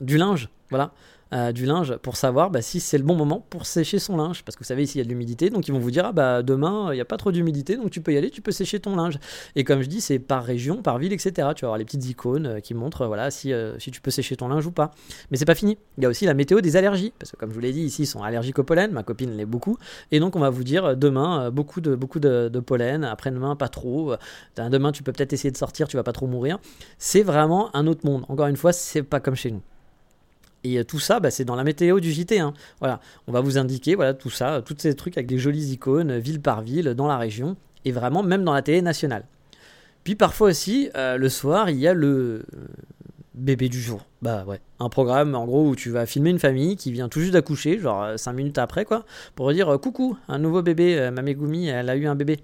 [0.00, 0.92] du linge, voilà.
[1.34, 4.44] Euh, du linge pour savoir bah, si c'est le bon moment pour sécher son linge.
[4.44, 6.04] Parce que vous savez, ici il y a de l'humidité, donc ils vont vous dire
[6.06, 8.40] ah, bah, demain il n'y a pas trop d'humidité, donc tu peux y aller, tu
[8.40, 9.18] peux sécher ton linge.
[9.56, 11.32] Et comme je dis, c'est par région, par ville, etc.
[11.56, 14.12] Tu vas avoir les petites icônes euh, qui montrent voilà, si, euh, si tu peux
[14.12, 14.92] sécher ton linge ou pas.
[15.32, 15.76] Mais c'est pas fini.
[15.98, 17.12] Il y a aussi la météo des allergies.
[17.18, 19.36] Parce que comme je vous l'ai dit, ici ils sont allergiques au pollen, ma copine
[19.36, 19.76] l'est beaucoup.
[20.12, 24.14] Et donc on va vous dire demain beaucoup de, beaucoup de, pollen, après-demain pas trop.
[24.56, 26.58] Demain tu peux peut-être essayer de sortir, tu vas pas trop mourir.
[26.98, 28.24] C'est vraiment un autre monde.
[28.28, 29.62] Encore une fois, c'est pas comme chez nous.
[30.64, 32.40] Et tout ça, bah, c'est dans la météo du JT.
[32.40, 32.54] Hein.
[32.80, 36.16] Voilà, on va vous indiquer voilà tout ça, tous ces trucs avec des jolies icônes,
[36.18, 39.24] ville par ville, dans la région, et vraiment même dans la télé nationale.
[40.04, 42.44] Puis parfois aussi, le soir, il y a le
[43.34, 44.06] bébé du jour.
[44.22, 47.20] Bah ouais, un programme en gros où tu vas filmer une famille qui vient tout
[47.20, 51.68] juste d'accoucher, genre 5 minutes après quoi, pour dire coucou, un nouveau bébé, ma Megumi,
[51.68, 52.38] elle a eu un bébé.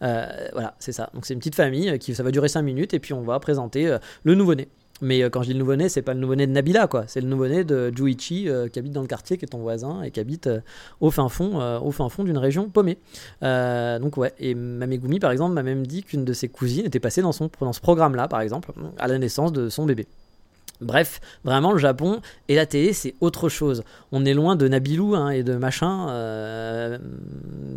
[0.00, 1.10] voilà, c'est ça.
[1.14, 3.38] Donc c'est une petite famille qui ça va durer 5 minutes et puis on va
[3.40, 4.68] présenter le nouveau-né.
[5.00, 7.04] Mais euh, quand je dis le nouveau-né, c'est pas le nouveau-né de Nabila, quoi.
[7.06, 10.02] C'est le nouveau-né de Juichi euh, qui habite dans le quartier, qui est ton voisin
[10.02, 10.60] et qui habite euh,
[11.00, 12.98] au fin fond, au fin fond d'une région paumée.
[13.42, 14.32] donc ouais.
[14.38, 17.50] Et Mamegumi, par exemple, m'a même dit qu'une de ses cousines était passée dans son
[17.60, 20.06] dans ce programme-là, par exemple, à la naissance de son bébé.
[20.80, 23.82] Bref, vraiment le Japon et la télé c'est autre chose.
[24.12, 26.98] On est loin de Nabilou hein, et de machin, euh,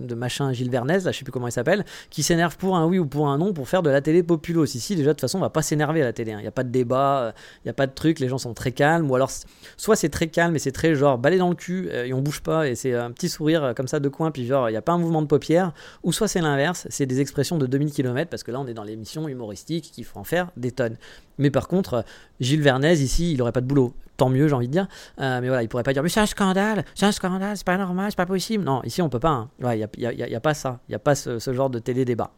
[0.08, 2.86] de machin Gilles Vernez, là, je sais plus comment il s'appelle, qui s'énerve pour un
[2.86, 4.66] oui ou pour un non pour faire de la télé populos.
[4.66, 6.42] Ici déjà de toute façon on va pas s'énerver à la télé, il hein.
[6.42, 7.34] n'y a pas de débat,
[7.64, 9.32] il n'y a pas de truc, les gens sont très calmes, ou alors
[9.78, 12.22] soit c'est très calme et c'est très genre balai dans le cul euh, et on
[12.22, 14.74] bouge pas et c'est un petit sourire euh, comme ça de coin puis genre il
[14.74, 17.66] n'y a pas un mouvement de paupières, ou soit c'est l'inverse, c'est des expressions de
[17.66, 20.72] 2000 km parce que là on est dans l'émission humoristique qui faut en faire des
[20.72, 20.98] tonnes.
[21.40, 22.04] Mais par contre,
[22.40, 23.93] Gilles Vernez, ici, il n'aurait pas de boulot.
[24.17, 24.88] Tant mieux, j'ai envie de dire.
[25.19, 27.65] Euh, mais voilà, il pourrait pas dire Mais c'est un scandale, c'est un scandale, c'est
[27.65, 28.63] pas normal, c'est pas possible.
[28.63, 29.47] Non, ici, on peut pas.
[29.60, 29.75] Il hein.
[29.75, 30.80] n'y a, pas ça.
[30.88, 32.32] Il n'y a pas ce, genre de télé-débat.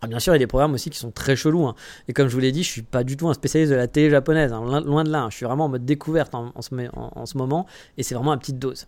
[0.00, 1.66] Ah, bien sûr, il y a des programmes aussi qui sont très chelous.
[1.66, 1.74] Hein.
[2.08, 3.88] Et comme je vous l'ai dit, je suis pas du tout un spécialiste de la
[3.88, 4.52] télé japonaise.
[4.52, 4.80] Hein.
[4.82, 5.28] Loin de là.
[5.30, 7.66] Je suis vraiment en mode découverte en, ce, en, ce, moment.
[7.96, 8.86] Et c'est vraiment à petite dose.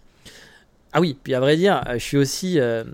[0.93, 2.85] Ah oui, puis à vrai dire, je suis aussi euh,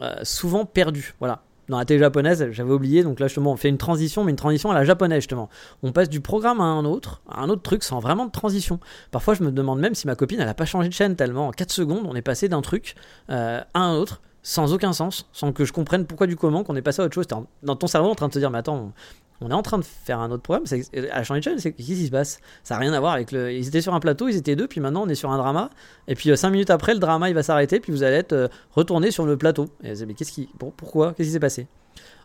[0.00, 1.14] euh, souvent perdu.
[1.18, 4.30] Voilà dans la télé japonaise, j'avais oublié, donc là justement on fait une transition, mais
[4.30, 5.48] une transition à la japonaise justement.
[5.82, 8.78] On passe du programme à un autre, à un autre truc sans vraiment de transition.
[9.10, 11.48] Parfois je me demande même si ma copine elle a pas changé de chaîne tellement
[11.48, 12.94] en 4 secondes on est passé d'un truc
[13.30, 16.76] euh, à un autre sans aucun sens, sans que je comprenne pourquoi du comment qu'on
[16.76, 17.26] est passé à autre chose.
[17.26, 18.92] dans ton cerveau en train de te dire mais attends,
[19.40, 20.64] on est en train de faire un autre programme.
[21.12, 22.40] À changer de chaîne, qu'est-ce qui se passe?
[22.64, 23.52] Ça n'a rien à voir avec le.
[23.52, 25.70] Ils étaient sur un plateau, ils étaient deux, puis maintenant on est sur un drama.
[26.08, 28.32] Et puis euh, cinq minutes après, le drama il va s'arrêter, puis vous allez être
[28.32, 29.66] euh, retourné sur le plateau.
[29.82, 30.48] Et mais qu'est-ce qui.
[30.58, 31.12] Pourquoi?
[31.12, 31.66] Qu'est-ce qui s'est passé?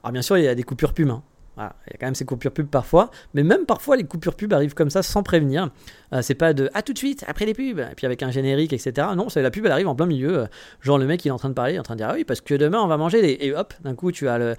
[0.03, 1.09] Alors bien sûr, il y a des coupures pub.
[1.09, 1.21] Hein
[1.87, 4.53] il y a quand même ces coupures pub parfois, mais même parfois les coupures pub
[4.53, 5.69] arrivent comme ça sans prévenir.
[6.13, 8.31] Euh, c'est pas de à tout de suite après les pubs, et puis avec un
[8.31, 9.07] générique, etc.
[9.15, 10.39] Non, c'est la pub elle arrive en plein milieu.
[10.39, 10.45] Euh,
[10.81, 12.09] genre le mec il est en train de parler, il est en train de dire
[12.09, 14.37] ah oui parce que demain on va manger des et hop d'un coup tu as
[14.37, 14.55] le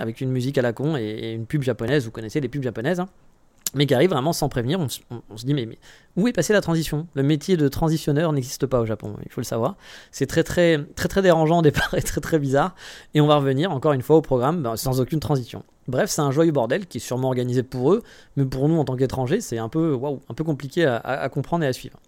[0.00, 2.04] avec une musique à la con et, une pub japonaise.
[2.04, 3.00] Vous connaissez les pubs japonaises.
[3.00, 3.08] Hein?
[3.74, 4.80] Mais qui arrive vraiment sans prévenir.
[4.80, 5.68] On, se dit, mais,
[6.16, 7.06] où est passée la transition?
[7.14, 9.76] Le métier de transitionneur n'existe pas au Japon, il faut le savoir.
[10.10, 12.74] C'est très, très, très, dérangeant au départ et très, bizarre.
[13.14, 15.62] Et on va revenir encore une fois au programme ben, sans aucune transition.
[15.88, 18.02] Bref, c'est un joyeux bordel qui est sûrement organisé pour eux,
[18.36, 21.66] mais pour nous en tant qu'étrangers, c'est un peu, un peu compliqué à comprendre et
[21.66, 21.98] à suivre.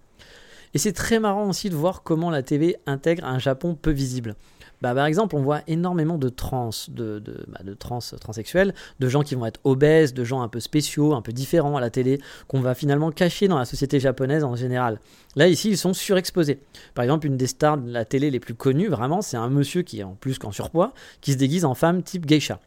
[0.75, 4.37] Et c'est très marrant aussi de voir comment la TV intègre un Japon peu visible.
[4.83, 9.37] Bah, par exemple, on voit énormément de trans, de, bah, trans, transsexuels, de gens qui
[9.37, 12.61] vont être obèses, de gens un peu spéciaux, un peu différents à la télé, qu'on
[12.61, 14.99] va finalement cacher dans la société japonaise en général.
[15.37, 16.59] Là, ici, ils sont surexposés.
[16.95, 19.83] Par exemple, une des stars de la télé les plus connues, vraiment, c'est un monsieur
[19.83, 22.59] qui est en plus qu'en surpoids, qui se déguise en femme type geisha.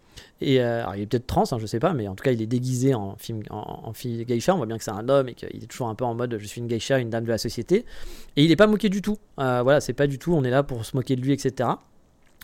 [0.41, 2.31] Et euh, alors, il est peut-être trans, hein, je sais pas, mais en tout cas,
[2.31, 4.53] il est déguisé en, film, en, fille geisha.
[4.53, 6.37] On voit bien que c'est un homme et qu'il est toujours un peu en mode
[6.39, 7.85] je suis une geisha, une dame de la société.
[8.35, 9.17] Et il n'est pas moqué du tout.
[9.39, 11.69] Euh, voilà, c'est pas du tout, on est là pour se moquer de lui, etc.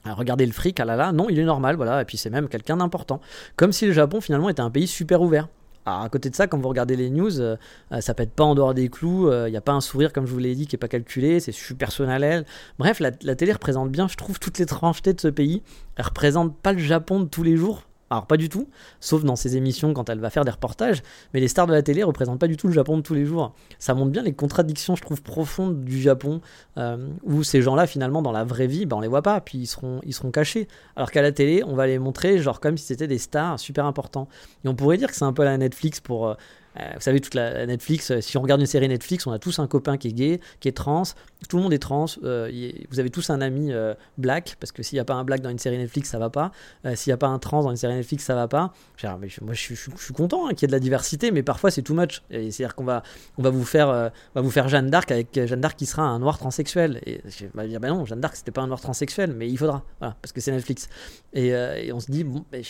[0.06, 2.48] Regardez le fric, ah là là, non, il est normal, voilà, et puis c'est même
[2.48, 3.22] quelqu'un d'important.
[3.56, 5.48] Comme si le Japon finalement était un pays super ouvert.
[5.86, 7.56] Alors à côté de ça, quand vous regardez les news, euh,
[7.92, 10.14] euh, ça pète pas en dehors des clous, il euh, n'y a pas un sourire
[10.14, 12.46] comme je vous l'ai dit qui est pas calculé, c'est super personnel.
[12.78, 15.64] Bref, la, télé représente bien, je trouve, toutes les de ce pays.
[15.96, 17.82] Elle représente pas le Japon de tous les jours,
[18.12, 18.68] alors pas du tout,
[19.00, 21.02] sauf dans ses émissions quand elle va faire des reportages,
[21.34, 23.26] mais les stars de la télé représentent pas du tout le Japon de tous les
[23.26, 23.56] jours.
[23.80, 26.42] Ça montre bien les contradictions, je trouve, profondes du Japon,
[26.78, 29.60] euh, où ces gens-là, finalement, dans la vraie vie, ben, on les voit pas, puis
[29.60, 30.68] ils seront, ils seront cachés.
[30.98, 33.86] Alors qu'à la télé, on va les montrer, genre comme si c'était des stars super
[33.86, 34.28] importants.
[34.66, 36.28] Et on pourrait dire que c'est un peu la Netflix pour...
[36.28, 36.34] Euh,
[36.76, 39.68] vous savez, toute la, Netflix, si on regarde une série Netflix, on a tous un
[39.68, 41.04] copain qui est gay, qui est trans,
[41.50, 44.84] tout le monde est trans, euh, vous avez tous un ami euh, black, parce que
[44.84, 46.52] s'il n'y a pas un black dans une série Netflix, ça va pas.
[46.96, 48.74] s'il n'y a pas un trans dans une série Netflix, ça va pas.
[49.04, 51.94] moi, je, suis content hein, qu'il y ait de la diversité, mais parfois c'est too
[51.94, 52.22] much.
[52.30, 53.04] C'est-à-dire qu'on va,
[53.38, 56.20] on va, vous faire, va vous faire Jeanne d'Arc avec Jeanne d'Arc qui sera un
[56.20, 57.02] noir transsexuel.
[57.06, 59.58] Et je vais dire, ben non, Jeanne d'Arc, c'était pas un noir transsexuel, mais il
[59.58, 60.90] faudra, parce que c'est Netflix.
[61.34, 61.54] Et,
[61.92, 62.64] on se dit, ben,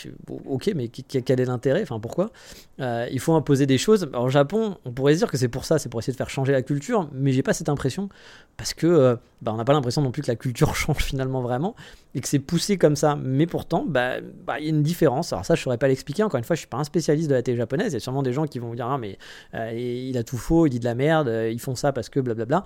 [0.45, 1.81] ok, mais quel est l'intérêt?
[1.83, 2.31] Enfin, pourquoi?
[2.79, 3.90] Il faut imposer des choses.
[4.13, 6.30] Alors, Japon, on pourrait se dire que c'est pour ça, c'est pour essayer de faire
[6.30, 8.10] changer la culture, mais j'ai pas cette impression
[8.58, 11.41] parce que euh, bah, on n'a pas l'impression non plus que la culture change finalement
[11.41, 11.75] vraiment
[12.15, 13.15] et que c'est poussé comme ça.
[13.15, 15.34] Mais pourtant, bah, bah, il y a une différence.
[15.34, 16.23] Alors ça, je saurais pas l'expliquer.
[16.23, 17.91] Encore une fois, je suis pas un spécialiste de la télé japonaise.
[17.91, 19.17] Il y a sûrement des gens qui vont dire ah mais
[19.56, 22.10] euh, il a tout faux, il dit de la merde, euh, ils font ça parce
[22.10, 22.63] que blablabla.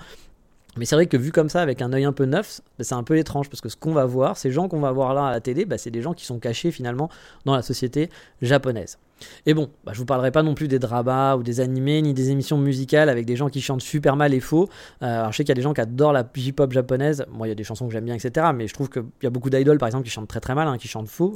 [0.78, 2.96] Mais c'est vrai que vu comme ça, avec un œil un peu neuf, bah, c'est
[2.96, 5.28] un peu étrange parce que ce qu'on va voir, ces gens qu'on va voir là
[5.28, 7.10] à la télé, bah, c'est des gens qui sont cachés finalement
[7.46, 8.10] dans la société
[8.42, 8.98] japonaise.
[9.46, 12.14] Et bon, bah, je vous parlerai pas non plus des dramas ou des animés ni
[12.14, 14.70] des émissions musicales avec des gens qui chantent super mal et faux.
[15.02, 17.26] Euh, alors je sais qu'il y a des gens qui adorent la J-pop japonaise.
[17.32, 18.48] Moi, il y a des chansons que j'aime bien, etc.
[18.54, 20.68] Mais je trouve qu'il y a beaucoup d'idoles par exemple qui chantent très très mal,
[20.68, 21.36] hein, qui chantent faux.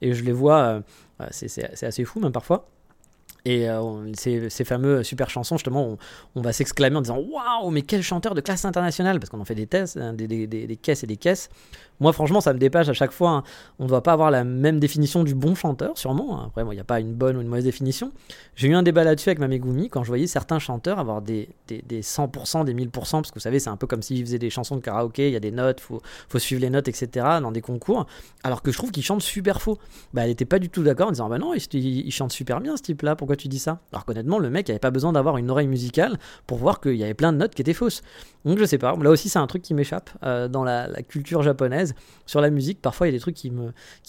[0.00, 0.82] Et, je les vois,
[1.20, 2.66] euh, c'est assez fou même parfois.
[3.44, 5.96] Et euh, ces, ces, fameux super chansons, justement,
[6.34, 9.44] on, va s'exclamer en disant Waouh, mais quel chanteur de classe internationale Parce qu'on en
[9.44, 11.48] fait des, tests, hein, des, caisses et des caisses.
[12.00, 13.30] Moi, franchement, ça me dépasse à chaque fois.
[13.30, 13.44] Hein.
[13.78, 16.40] On ne doit pas avoir la même définition du bon chanteur, sûrement.
[16.40, 16.44] Hein.
[16.48, 18.12] Après, il n'y a pas une bonne ou une mauvaise définition.
[18.56, 21.48] J'ai eu un débat là-dessus avec ma Megumi quand je voyais certains chanteurs avoir des
[21.70, 24.76] 100%, des 1000%, parce que vous savez, c'est un peu comme s'ils faisaient des chansons
[24.76, 27.52] de karaoké, il y a des notes, il faut, faut, suivre les notes, etc., dans
[27.52, 28.06] des concours.
[28.42, 29.78] Alors que je trouve qu'ils chantent super faux.
[30.14, 32.60] Bah, elle n'était pas du tout d'accord en disant Bah non, il, il, chante super
[32.60, 35.36] bien ce type-là, pourquoi tu dis ça Alors qu'honnêtement, le mec n'avait pas besoin d'avoir
[35.36, 38.02] une oreille musicale pour voir qu'il y avait plein de notes qui étaient fausses.
[38.44, 41.42] Donc je sais pas, là aussi c'est un truc qui m'échappe euh, dans la, culture
[41.42, 43.50] japonaise sur la musique parfois il y a des trucs qui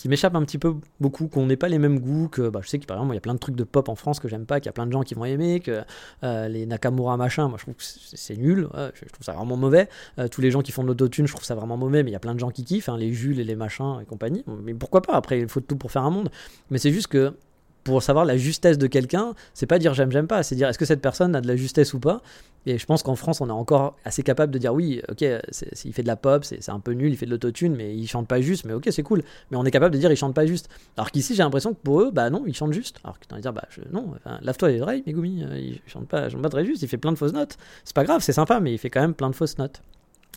[0.08, 2.80] m'échappent un petit peu beaucoup, qu'on n'ait pas les mêmes goûts que bah, je sais
[2.80, 4.46] que par exemple il y a plein de trucs de pop en France que j'aime
[4.46, 5.82] pas, qu'il y a plein de gens qui vont aimer, que
[6.24, 9.90] euh, les Nakamura machin, moi je trouve que c'est nul, je, trouve ça vraiment mauvais.
[10.18, 12.14] Euh, tous les gens qui font de l'autotune, je trouve ça vraiment mauvais, mais il
[12.14, 14.46] y a plein de gens qui kiffent, hein, les Jules et les machins et compagnie.
[14.64, 15.14] Mais pourquoi pas?
[15.14, 16.30] Après il faut tout pour faire un monde,
[16.70, 17.34] mais c'est juste que
[17.84, 20.78] pour savoir la justesse de quelqu'un, c'est pas dire j'aime, j'aime pas, c'est dire est-ce
[20.78, 22.22] que cette personne a de la justesse ou pas.
[22.67, 25.94] Et je pense qu'en France, on est encore assez capable de dire oui, ok, il
[25.94, 28.28] fait de la pop, c'est un peu nul, il fait de l'autotune, mais il chante
[28.28, 29.24] pas juste, mais ok, c'est cool.
[29.50, 30.70] Mais on est capable de dire il chante pas juste.
[30.96, 33.00] Alors qu'ici, j'ai l'impression que pour eux, bah non, il chante juste.
[33.04, 36.50] Alors qu'ils dire bah non, lave-toi les oreilles, Megumi, euh, il chante pas, chante pas
[36.50, 37.58] très juste, il fait plein de fausses notes.
[37.84, 39.82] C'est pas grave, c'est sympa, mais il fait quand même plein de fausses notes.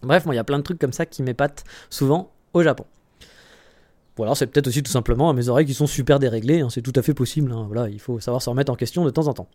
[0.02, 2.86] Bref, moi, il y a plein de trucs comme ça qui m'épatent souvent au Japon.
[4.18, 6.68] Ou alors c'est peut-être aussi tout simplement à mes oreilles qui sont super déréglées, hein,
[6.70, 7.52] c'est tout à fait possible.
[7.52, 9.48] Hein, voilà, il faut savoir se remettre en question de temps en temps.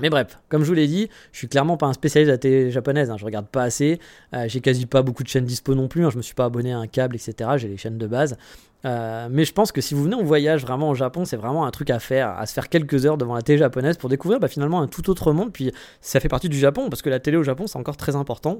[0.00, 2.38] Mais bref, comme je vous l'ai dit, je suis clairement pas un spécialiste de la
[2.38, 4.00] télé japonaise, hein, je regarde pas assez,
[4.34, 6.72] euh, j'ai quasi pas beaucoup de chaînes dispo non plus, je me suis pas abonné
[6.72, 7.50] à un câble, etc.
[7.56, 8.36] J'ai les chaînes de base.
[8.84, 11.66] Euh, mais je pense que si vous venez en voyage vraiment au Japon, c'est vraiment
[11.66, 14.40] un truc à faire, à se faire quelques heures devant la télé japonaise pour découvrir
[14.40, 15.52] bah, finalement un tout autre monde.
[15.52, 18.16] Puis ça fait partie du Japon, parce que la télé au Japon c'est encore très
[18.16, 18.58] important.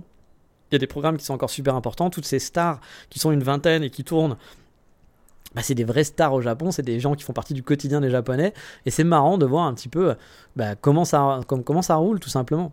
[0.71, 3.33] Il y a des programmes qui sont encore super importants, toutes ces stars qui sont
[3.33, 4.37] une vingtaine et qui tournent
[5.55, 8.01] bah, c'est des vrais stars au Japon, c'est des gens qui font partie du quotidien
[8.01, 8.53] des Japonais,
[8.87, 10.15] et c'est marrant de voir un petit peu
[10.57, 12.73] bah, comment, ça, comment ça roule tout simplement.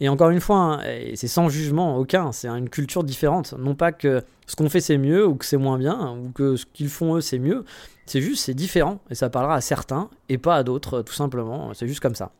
[0.00, 0.80] Et encore une fois, hein,
[1.14, 3.54] c'est sans jugement aucun, c'est une culture différente.
[3.58, 6.56] Non pas que ce qu'on fait c'est mieux ou que c'est moins bien, ou que
[6.56, 7.64] ce qu'ils font eux c'est mieux,
[8.06, 11.72] c'est juste c'est différent, et ça parlera à certains et pas à d'autres, tout simplement,
[11.74, 12.32] c'est juste comme ça.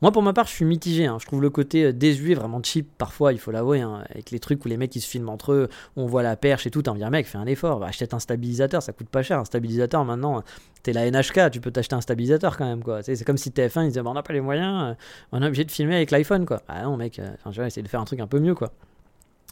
[0.00, 1.06] Moi, pour ma part, je suis mitigé.
[1.06, 1.18] Hein.
[1.20, 4.38] Je trouve le côté euh, désuet vraiment cheap parfois, il faut l'avouer, hein, avec les
[4.38, 6.82] trucs où les mecs ils se filment entre eux, on voit la perche et tout.
[6.82, 9.38] T'as envie, mec, fais un effort, va acheter un stabilisateur, ça coûte pas cher.
[9.38, 10.42] Un stabilisateur maintenant,
[10.82, 13.02] t'es la NHK, tu peux t'acheter un stabilisateur quand même, quoi.
[13.02, 14.94] C'est comme si TF1 ils bah, on n'a pas les moyens, euh,
[15.32, 16.62] on est obligé de filmer avec l'iPhone, quoi.
[16.68, 18.72] Ah non, mec, euh, je vais essayer de faire un truc un peu mieux, quoi.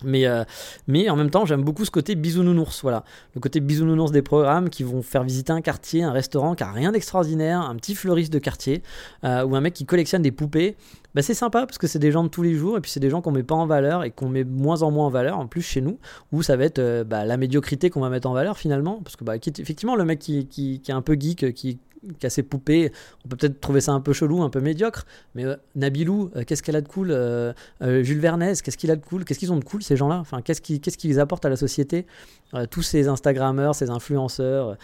[0.04, 0.44] Mais, euh,
[0.86, 3.04] mais en même temps, j'aime beaucoup ce côté bisounours, voilà.
[3.34, 6.72] Le côté bisounours des programmes qui vont faire visiter un quartier, un restaurant qui a
[6.72, 8.82] rien d'extraordinaire, un petit fleuriste de quartier,
[9.24, 10.76] euh, ou un mec qui collectionne des poupées.
[11.14, 13.00] Bah, c'est sympa parce que c'est des gens de tous les jours et puis c'est
[13.00, 15.38] des gens qu'on met pas en valeur et qu'on met moins en moins en valeur
[15.38, 15.98] en plus chez nous
[16.30, 19.16] où ça va être euh, bah, la médiocrité qu'on va mettre en valeur finalement parce
[19.16, 21.80] que bah, effectivement le mec qui, qui, est un peu geek qui
[22.18, 22.92] qui a ses poupées,
[23.24, 26.44] on peut peut-être trouver ça un peu chelou, un peu médiocre, mais euh, Nabilou, euh,
[26.44, 29.52] qu'est-ce qu'elle a de cool euh, Jules Vernès, qu'est-ce qu'il a de cool Qu'est-ce qu'ils
[29.52, 30.18] ont de cool ces gens-là?
[30.18, 32.06] Enfin, qu'est-ce qu'ils qu'ils apportent à la société?
[32.70, 34.76] Tous ces Instagrammeurs, ces influenceurs,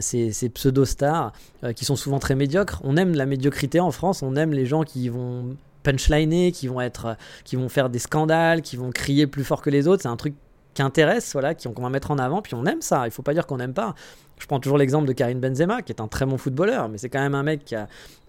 [0.00, 1.32] ces, ces pseudo-stars
[1.76, 2.80] qui sont souvent très médiocres.
[2.82, 6.80] On aime la médiocrité en France, on aime les gens qui vont punchliner, qui vont
[6.80, 10.02] être, qui vont faire des scandales, qui vont crier plus fort que les autres.
[10.02, 10.34] C'est un truc
[10.74, 13.06] qui intéresse, voilà, qu'on va mettre en avant, puis on aime ça.
[13.06, 13.94] Il faut pas dire qu'on n'aime pas.
[14.38, 17.10] Je prends toujours l'exemple de Karim Benzema, qui est un très bon footballeur, mais c'est
[17.10, 17.74] quand même un mec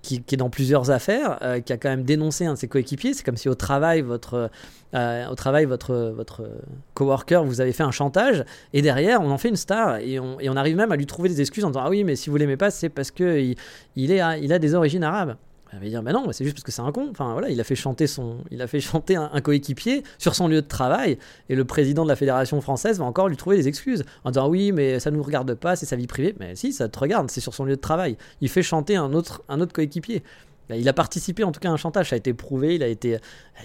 [0.01, 2.67] qui, qui, est dans plusieurs affaires, euh, qui a quand même dénoncé un de ses
[2.67, 3.13] coéquipiers.
[3.13, 4.49] C'est comme si au travail, votre,
[4.93, 6.43] euh, au travail, votre, votre
[6.95, 10.37] coworker, vous avez fait un chantage, et derrière, on en fait une star, et on,
[10.41, 12.29] et on arrive même à lui trouver des excuses en disant Ah oui, mais si
[12.29, 13.55] vous l'aimez pas, c'est parce qu'il
[13.95, 15.37] il, il a des origines arabes.
[15.73, 17.13] Elle va dire, mais non, c'est juste parce que c'est un con.
[17.49, 21.17] Il a fait chanter un, coéquipier sur son lieu de travail,
[21.49, 24.49] et le président de la fédération française va encore lui trouver des excuses en disant
[24.49, 26.35] oui, mais ça ne nous regarde pas, c'est sa vie privée.
[26.39, 28.17] Mais si, ça te regarde, c'est sur son lieu de travail.
[28.41, 30.23] Il fait chanter un autre coéquipier.
[30.75, 32.87] Il a participé en tout cas à un chantage, ça a été prouvé, il, a
[32.87, 33.17] été,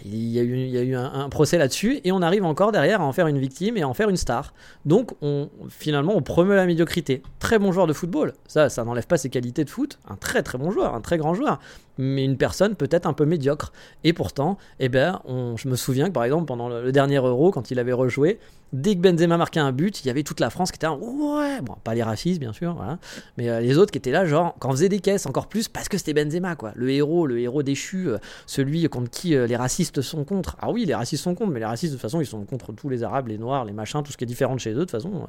[0.05, 2.73] il y a eu, il y a eu un, procès là-dessus, et on arrive encore
[2.73, 4.55] derrière à en faire une victime et à en faire une star.
[4.85, 7.23] Donc on, finalement on promeut la médiocrité.
[7.39, 10.43] Très bon joueur de football, ça, ça n'enlève pas ses qualités de foot, un très
[10.43, 11.61] très bon joueur, un très grand joueur,
[11.99, 13.73] mais une personne peut-être un peu médiocre.
[14.05, 17.51] Et pourtant, eh ben, on, je me souviens que par exemple pendant le, dernier Euro,
[17.51, 18.39] quand il avait rejoué,
[18.77, 20.99] dès que Benzema marquait un but, il y avait toute la France qui était en
[20.99, 22.99] ouais, bon, pas les racistes bien sûr, voilà,
[23.37, 25.69] mais euh, les autres qui étaient là, genre, quand on faisait des caisses encore plus
[25.69, 29.47] parce que c'était Benzema, quoi, le héros, le héros déchu, euh, celui contre qui euh,
[29.47, 30.57] les racistes sont contre.
[30.61, 32.73] Ah oui, les racistes sont contre, mais les racistes de toute façon, ils sont contre
[32.73, 34.75] tous les arabes, les noirs, les machins, tout ce qui est différent de chez eux,
[34.75, 35.27] de toute façon.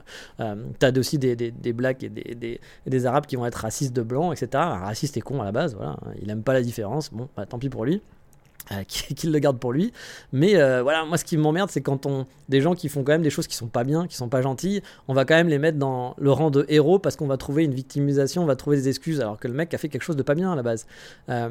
[0.80, 4.32] T'as aussi des, des, des blacks et des, arabes qui vont être racistes de blanc,
[4.32, 4.50] etc.
[4.56, 7.46] Un raciste est con à la base, voilà, il aime pas la différence, bon, bah,
[7.46, 8.02] tant pis pour lui.
[8.74, 9.94] Euh, qu'il le garde pour lui.
[10.34, 13.14] Mais euh, voilà, moi ce qui m'emmerde, c'est quand on des gens qui font quand
[13.14, 15.48] même des choses qui sont pas bien, qui sont pas gentilles, on va quand même
[15.48, 18.56] les mettre dans le rang de héros parce qu'on va trouver une victimisation, on va
[18.56, 20.56] trouver des excuses, alors que le mec a fait quelque chose de pas bien à
[20.56, 20.86] la base.
[21.30, 21.50] Euh,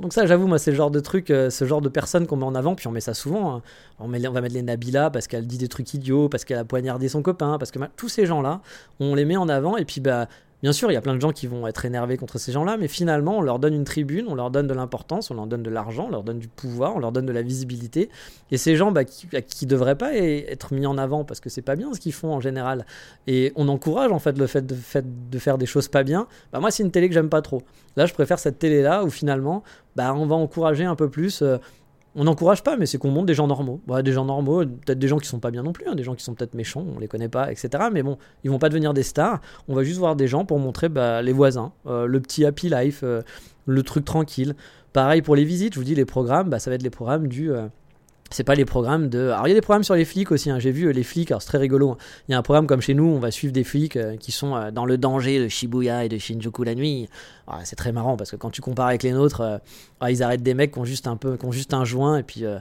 [0.00, 2.44] donc ça, j'avoue, moi c'est le genre de truc, ce genre de personne qu'on met
[2.44, 3.56] en avant, puis on met ça souvent.
[3.56, 3.62] Hein.
[3.98, 7.08] On, va mettre les Nabila parce qu'elle dit des trucs idiots, parce qu'elle a poignardé
[7.08, 8.60] son copain, parce que tous ces gens-là,
[9.00, 10.28] on les met en avant et puis bah
[10.64, 12.78] Bien sûr, il y a plein de gens qui vont être énervés contre ces gens-là,
[12.78, 15.62] mais finalement, on leur donne une tribune, on leur donne de l'importance, on leur donne
[15.62, 18.08] de l'argent, on leur donne du pouvoir, on leur donne de la visibilité.
[18.50, 21.60] Et ces gens bah, qui ne devraient pas être mis en avant parce que c'est
[21.60, 22.86] pas bien ce qu'ils font en général.
[23.26, 26.28] Et on encourage en fait le fait de, fait de faire des choses pas bien.
[26.50, 27.60] Bah, moi, c'est une télé que j'aime pas trop.
[27.96, 29.64] Là, je préfère cette télé-là où finalement,
[29.96, 31.42] bah, on va encourager un peu plus.
[31.42, 31.58] Euh,
[32.16, 33.80] on n'encourage pas, mais c'est qu'on montre des gens normaux.
[34.02, 36.14] des gens normaux, peut-être des gens qui sont pas bien non plus, hein, des gens
[36.14, 37.68] qui sont peut-être méchants, on les connaît pas, etc.
[37.92, 39.40] Mais bon, ils vont pas devenir des stars.
[39.68, 42.68] On va juste voir des gens pour montrer bah, les voisins, euh, le petit happy
[42.68, 43.22] life, euh,
[43.66, 44.54] le truc tranquille.
[44.92, 47.26] Pareil pour les visites, je vous dis les programmes, bah, ça va être les programmes
[47.26, 47.66] du euh,
[48.30, 49.28] c'est pas les programmes de.
[49.28, 50.50] Alors il y a des programmes sur les flics aussi.
[50.50, 50.58] Hein.
[50.58, 51.30] J'ai vu les flics.
[51.30, 51.92] Alors c'est très rigolo.
[51.92, 51.96] Hein.
[52.28, 53.04] Il y a un programme comme chez nous.
[53.04, 56.64] On va suivre des flics qui sont dans le danger de Shibuya et de Shinjuku
[56.64, 57.08] la nuit.
[57.46, 59.58] Ah, c'est très marrant parce que quand tu compares avec les nôtres, euh,
[60.00, 62.16] ah, ils arrêtent des mecs qui ont juste un peu, qui ont juste un joint
[62.16, 62.58] et puis euh,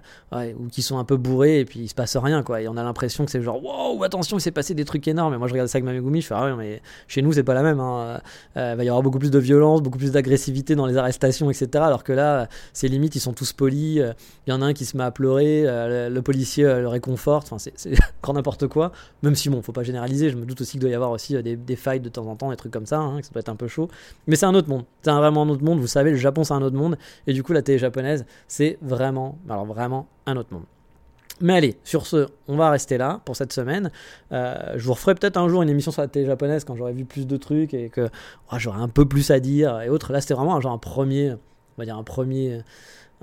[0.60, 2.62] ou qui sont un peu bourrés et puis il se passe rien quoi.
[2.62, 5.34] Et on a l'impression que c'est genre wow attention il s'est passé des trucs énormes.
[5.34, 7.44] Et moi je regarde ça avec ma Megumi, je fais ah mais chez nous c'est
[7.44, 7.80] pas la même.
[7.80, 8.20] Hein.
[8.58, 11.50] Euh, il va y avoir beaucoup plus de violence, beaucoup plus d'agressivité dans les arrestations
[11.50, 11.68] etc.
[11.76, 14.02] Alors que là c'est limite ils sont tous polis.
[14.48, 17.48] Il y en a un qui se met à pleurer, le, policier le réconforte.
[17.52, 18.92] Enfin c'est grand n'importe quoi.
[19.22, 20.30] Même si bon faut pas généraliser.
[20.32, 22.36] Je me doute aussi qu'il doit y avoir aussi des, des fights de temps en
[22.36, 23.88] temps, des trucs comme ça, hein, que ça doit être un peu chaud.
[24.28, 24.68] Mais c'est un autre
[25.02, 25.80] c'est vraiment un autre monde.
[25.80, 26.98] Vous savez, le Japon, c'est un autre monde.
[27.28, 30.64] Et du coup, la télé japonaise, c'est vraiment, alors vraiment un autre monde.
[31.42, 33.92] Mais allez, sur ce, on va rester là pour cette semaine.
[34.32, 36.94] Euh, je vous referai peut-être un jour une émission sur la télé japonaise quand j'aurai
[36.94, 38.10] vu plus de trucs et que
[38.52, 40.14] oh, j'aurai un peu plus à dire et autres.
[40.14, 41.38] Là, c'était vraiment genre un premier, on
[41.80, 42.62] va dire un premier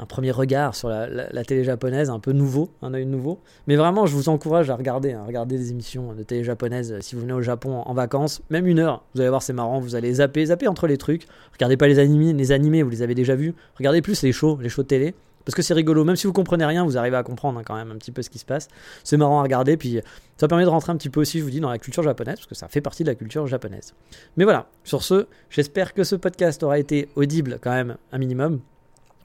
[0.00, 3.40] un premier regard sur la, télé japonaise, un peu nouveau, un œil nouveau.
[3.66, 6.98] Mais vraiment, je vous encourage à regarder, à regarder des émissions de télé japonaise euh,
[7.00, 9.04] si vous venez au Japon en, vacances, même une heure.
[9.14, 9.78] Vous allez voir, c'est marrant.
[9.78, 11.26] Vous allez zapper, zapper entre les trucs.
[11.52, 13.54] Regardez pas les animés, les animés, vous les avez déjà vus.
[13.76, 15.14] Regardez plus les shows, les shows télé.
[15.44, 17.74] Parce que c'est rigolo, même si vous comprenez rien, vous arrivez à comprendre hein, quand
[17.74, 18.68] même un petit peu ce qui se passe.
[19.04, 20.00] C'est marrant à regarder, puis
[20.36, 22.36] ça permet de rentrer un petit peu aussi, je vous dis, dans la culture japonaise,
[22.36, 23.94] parce que ça fait partie de la culture japonaise.
[24.36, 28.60] Mais voilà, sur ce, j'espère que ce podcast aura été audible quand même un minimum.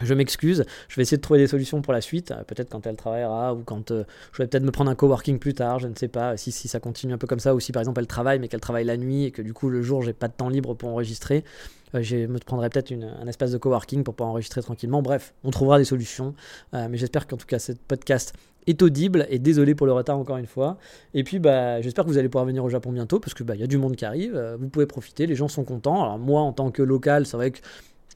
[0.01, 2.85] Je m'excuse, je vais essayer de trouver des solutions pour la suite, euh, peut-être quand
[2.85, 5.87] elle travaillera ou quand euh, je vais peut-être me prendre un coworking plus tard, je
[5.87, 8.01] ne sais pas si, si ça continue un peu comme ça ou si par exemple
[8.01, 10.27] elle travaille mais qu'elle travaille la nuit et que du coup le jour j'ai pas
[10.27, 11.45] de temps libre pour enregistrer,
[11.93, 15.01] euh, je me prendrai peut-être un espace de coworking pour pouvoir enregistrer tranquillement.
[15.01, 16.35] Bref, on trouvera des solutions,
[16.73, 18.33] mais j'espère qu'en tout cas ce podcast
[18.67, 20.77] est audible et désolé pour le retard encore une fois.
[21.13, 23.55] Et puis bah j'espère que vous allez pouvoir venir au Japon bientôt parce que bah
[23.55, 26.03] y a du monde qui arrive, vous pouvez profiter, les gens sont contents.
[26.03, 27.59] Alors moi en tant que local, c'est vrai que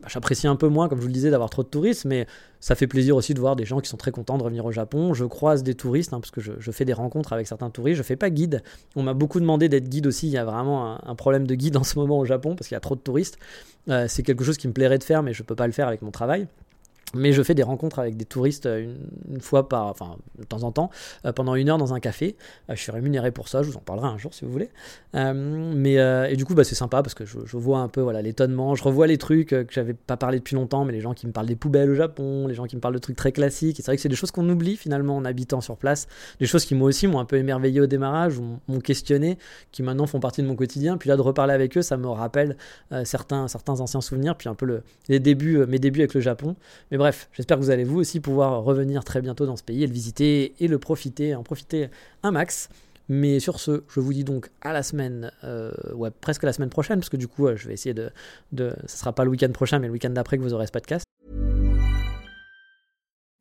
[0.07, 2.25] j'apprécie un peu moins, comme je vous le disais, d'avoir trop de touristes, mais
[2.59, 4.71] ça fait plaisir aussi de voir des gens qui sont très contents de revenir au
[4.71, 5.13] Japon.
[5.13, 7.97] Je croise des touristes, hein, parce que je, fais des rencontres avec certains touristes.
[7.97, 8.63] Je fais pas guide.
[8.95, 10.27] On m'a beaucoup demandé d'être guide aussi.
[10.27, 12.75] Il y a vraiment un, problème de guide en ce moment au Japon, parce qu'il
[12.75, 13.37] y a trop de touristes.
[13.89, 15.87] Euh, c'est quelque chose qui me plairait de faire, mais je peux pas le faire
[15.87, 16.47] avec mon travail.
[17.15, 18.93] Mais je fais des rencontres avec des touristes euh,
[19.31, 20.91] une, fois par, enfin, de temps en temps,
[21.25, 22.35] euh, pendant une heure dans un café.
[22.69, 24.69] Euh, je suis rémunéré pour ça, je vous en parlerai un jour si vous voulez.
[25.13, 25.93] mais,
[26.31, 28.83] et du coup, bah, c'est sympa parce que je, vois un peu voilà, l'étonnement, je
[28.83, 31.47] revois les trucs que j'avais pas parlé depuis longtemps, mais les gens qui me parlent
[31.47, 33.79] des poubelles au Japon, les gens qui me parlent de trucs très classiques.
[33.79, 36.07] Et c'est vrai que c'est des choses qu'on oublie finalement en habitant sur place,
[36.39, 39.37] des choses qui moi aussi m'ont un peu émerveillé au démarrage, m'ont questionné,
[39.71, 40.97] qui maintenant font partie de mon quotidien.
[40.97, 42.55] Puis là, de reparler avec eux, ça me rappelle
[43.03, 46.55] certains, certains anciens souvenirs, puis un peu le, les débuts, mes débuts avec le Japon.
[46.99, 49.87] Bref, j'espère que vous allez vous aussi pouvoir revenir très bientôt dans ce pays et
[49.87, 51.89] le visiter et le profiter, en profiter
[52.21, 52.69] un max.
[53.07, 56.69] Mais sur ce, je vous dis donc à la semaine, euh, ouais, presque la semaine
[56.69, 58.11] prochaine, parce que du coup, je vais essayer de,
[58.51, 60.71] de ce sera pas le week-end prochain, mais le week-end d'après que vous aurez ce
[60.71, 61.05] podcast.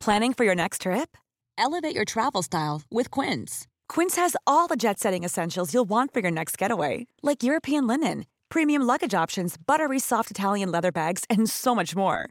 [0.00, 1.18] Planning for your next trip?
[1.58, 3.66] Elevate your travel style with Quince.
[3.88, 8.24] Quince has all the jet-setting essentials you'll want for your next getaway, like European linen,
[8.48, 12.30] premium luggage options, buttery soft Italian leather bags, and so much more.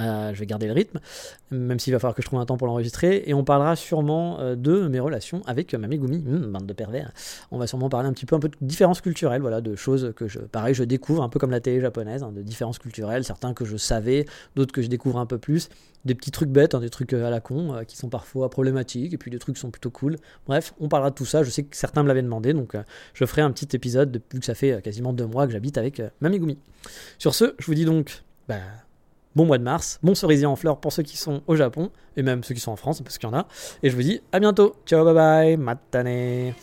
[0.00, 0.98] Euh, je vais garder le rythme,
[1.52, 3.22] même s'il va falloir que je trouve un temps pour l'enregistrer.
[3.26, 7.12] Et on parlera sûrement euh, de mes relations avec euh, mmh, bande de pervers.
[7.52, 10.12] On va sûrement parler un petit peu un peu de différences culturelles, voilà, de choses
[10.16, 13.24] que je, pareil, je découvre un peu comme la télé japonaise, hein, de différences culturelles,
[13.24, 14.24] certains que je savais,
[14.56, 15.68] d'autres que je découvre un peu plus,
[16.04, 19.18] des petits trucs bêtes, hein, des trucs à la con qui sont parfois problématiques, et
[19.18, 20.16] puis des trucs qui sont plutôt cool.
[20.48, 21.44] Bref, on parlera de tout ça.
[21.44, 22.76] Je sais que certains me l'avaient demandé, donc
[23.14, 26.02] je ferai un petit épisode depuis que ça fait quasiment deux mois que j'habite avec
[26.20, 26.58] Mamegumi.
[27.18, 28.22] Sur ce, je vous dis donc.
[28.48, 28.56] Bah,
[29.34, 32.22] bon mois de mars, bon cerisier en fleurs pour ceux qui sont au Japon, et
[32.22, 33.46] même ceux qui sont en France, parce qu'il y en a.
[33.82, 34.76] Et je vous dis à bientôt.
[34.86, 36.54] Ciao, bye bye, matane.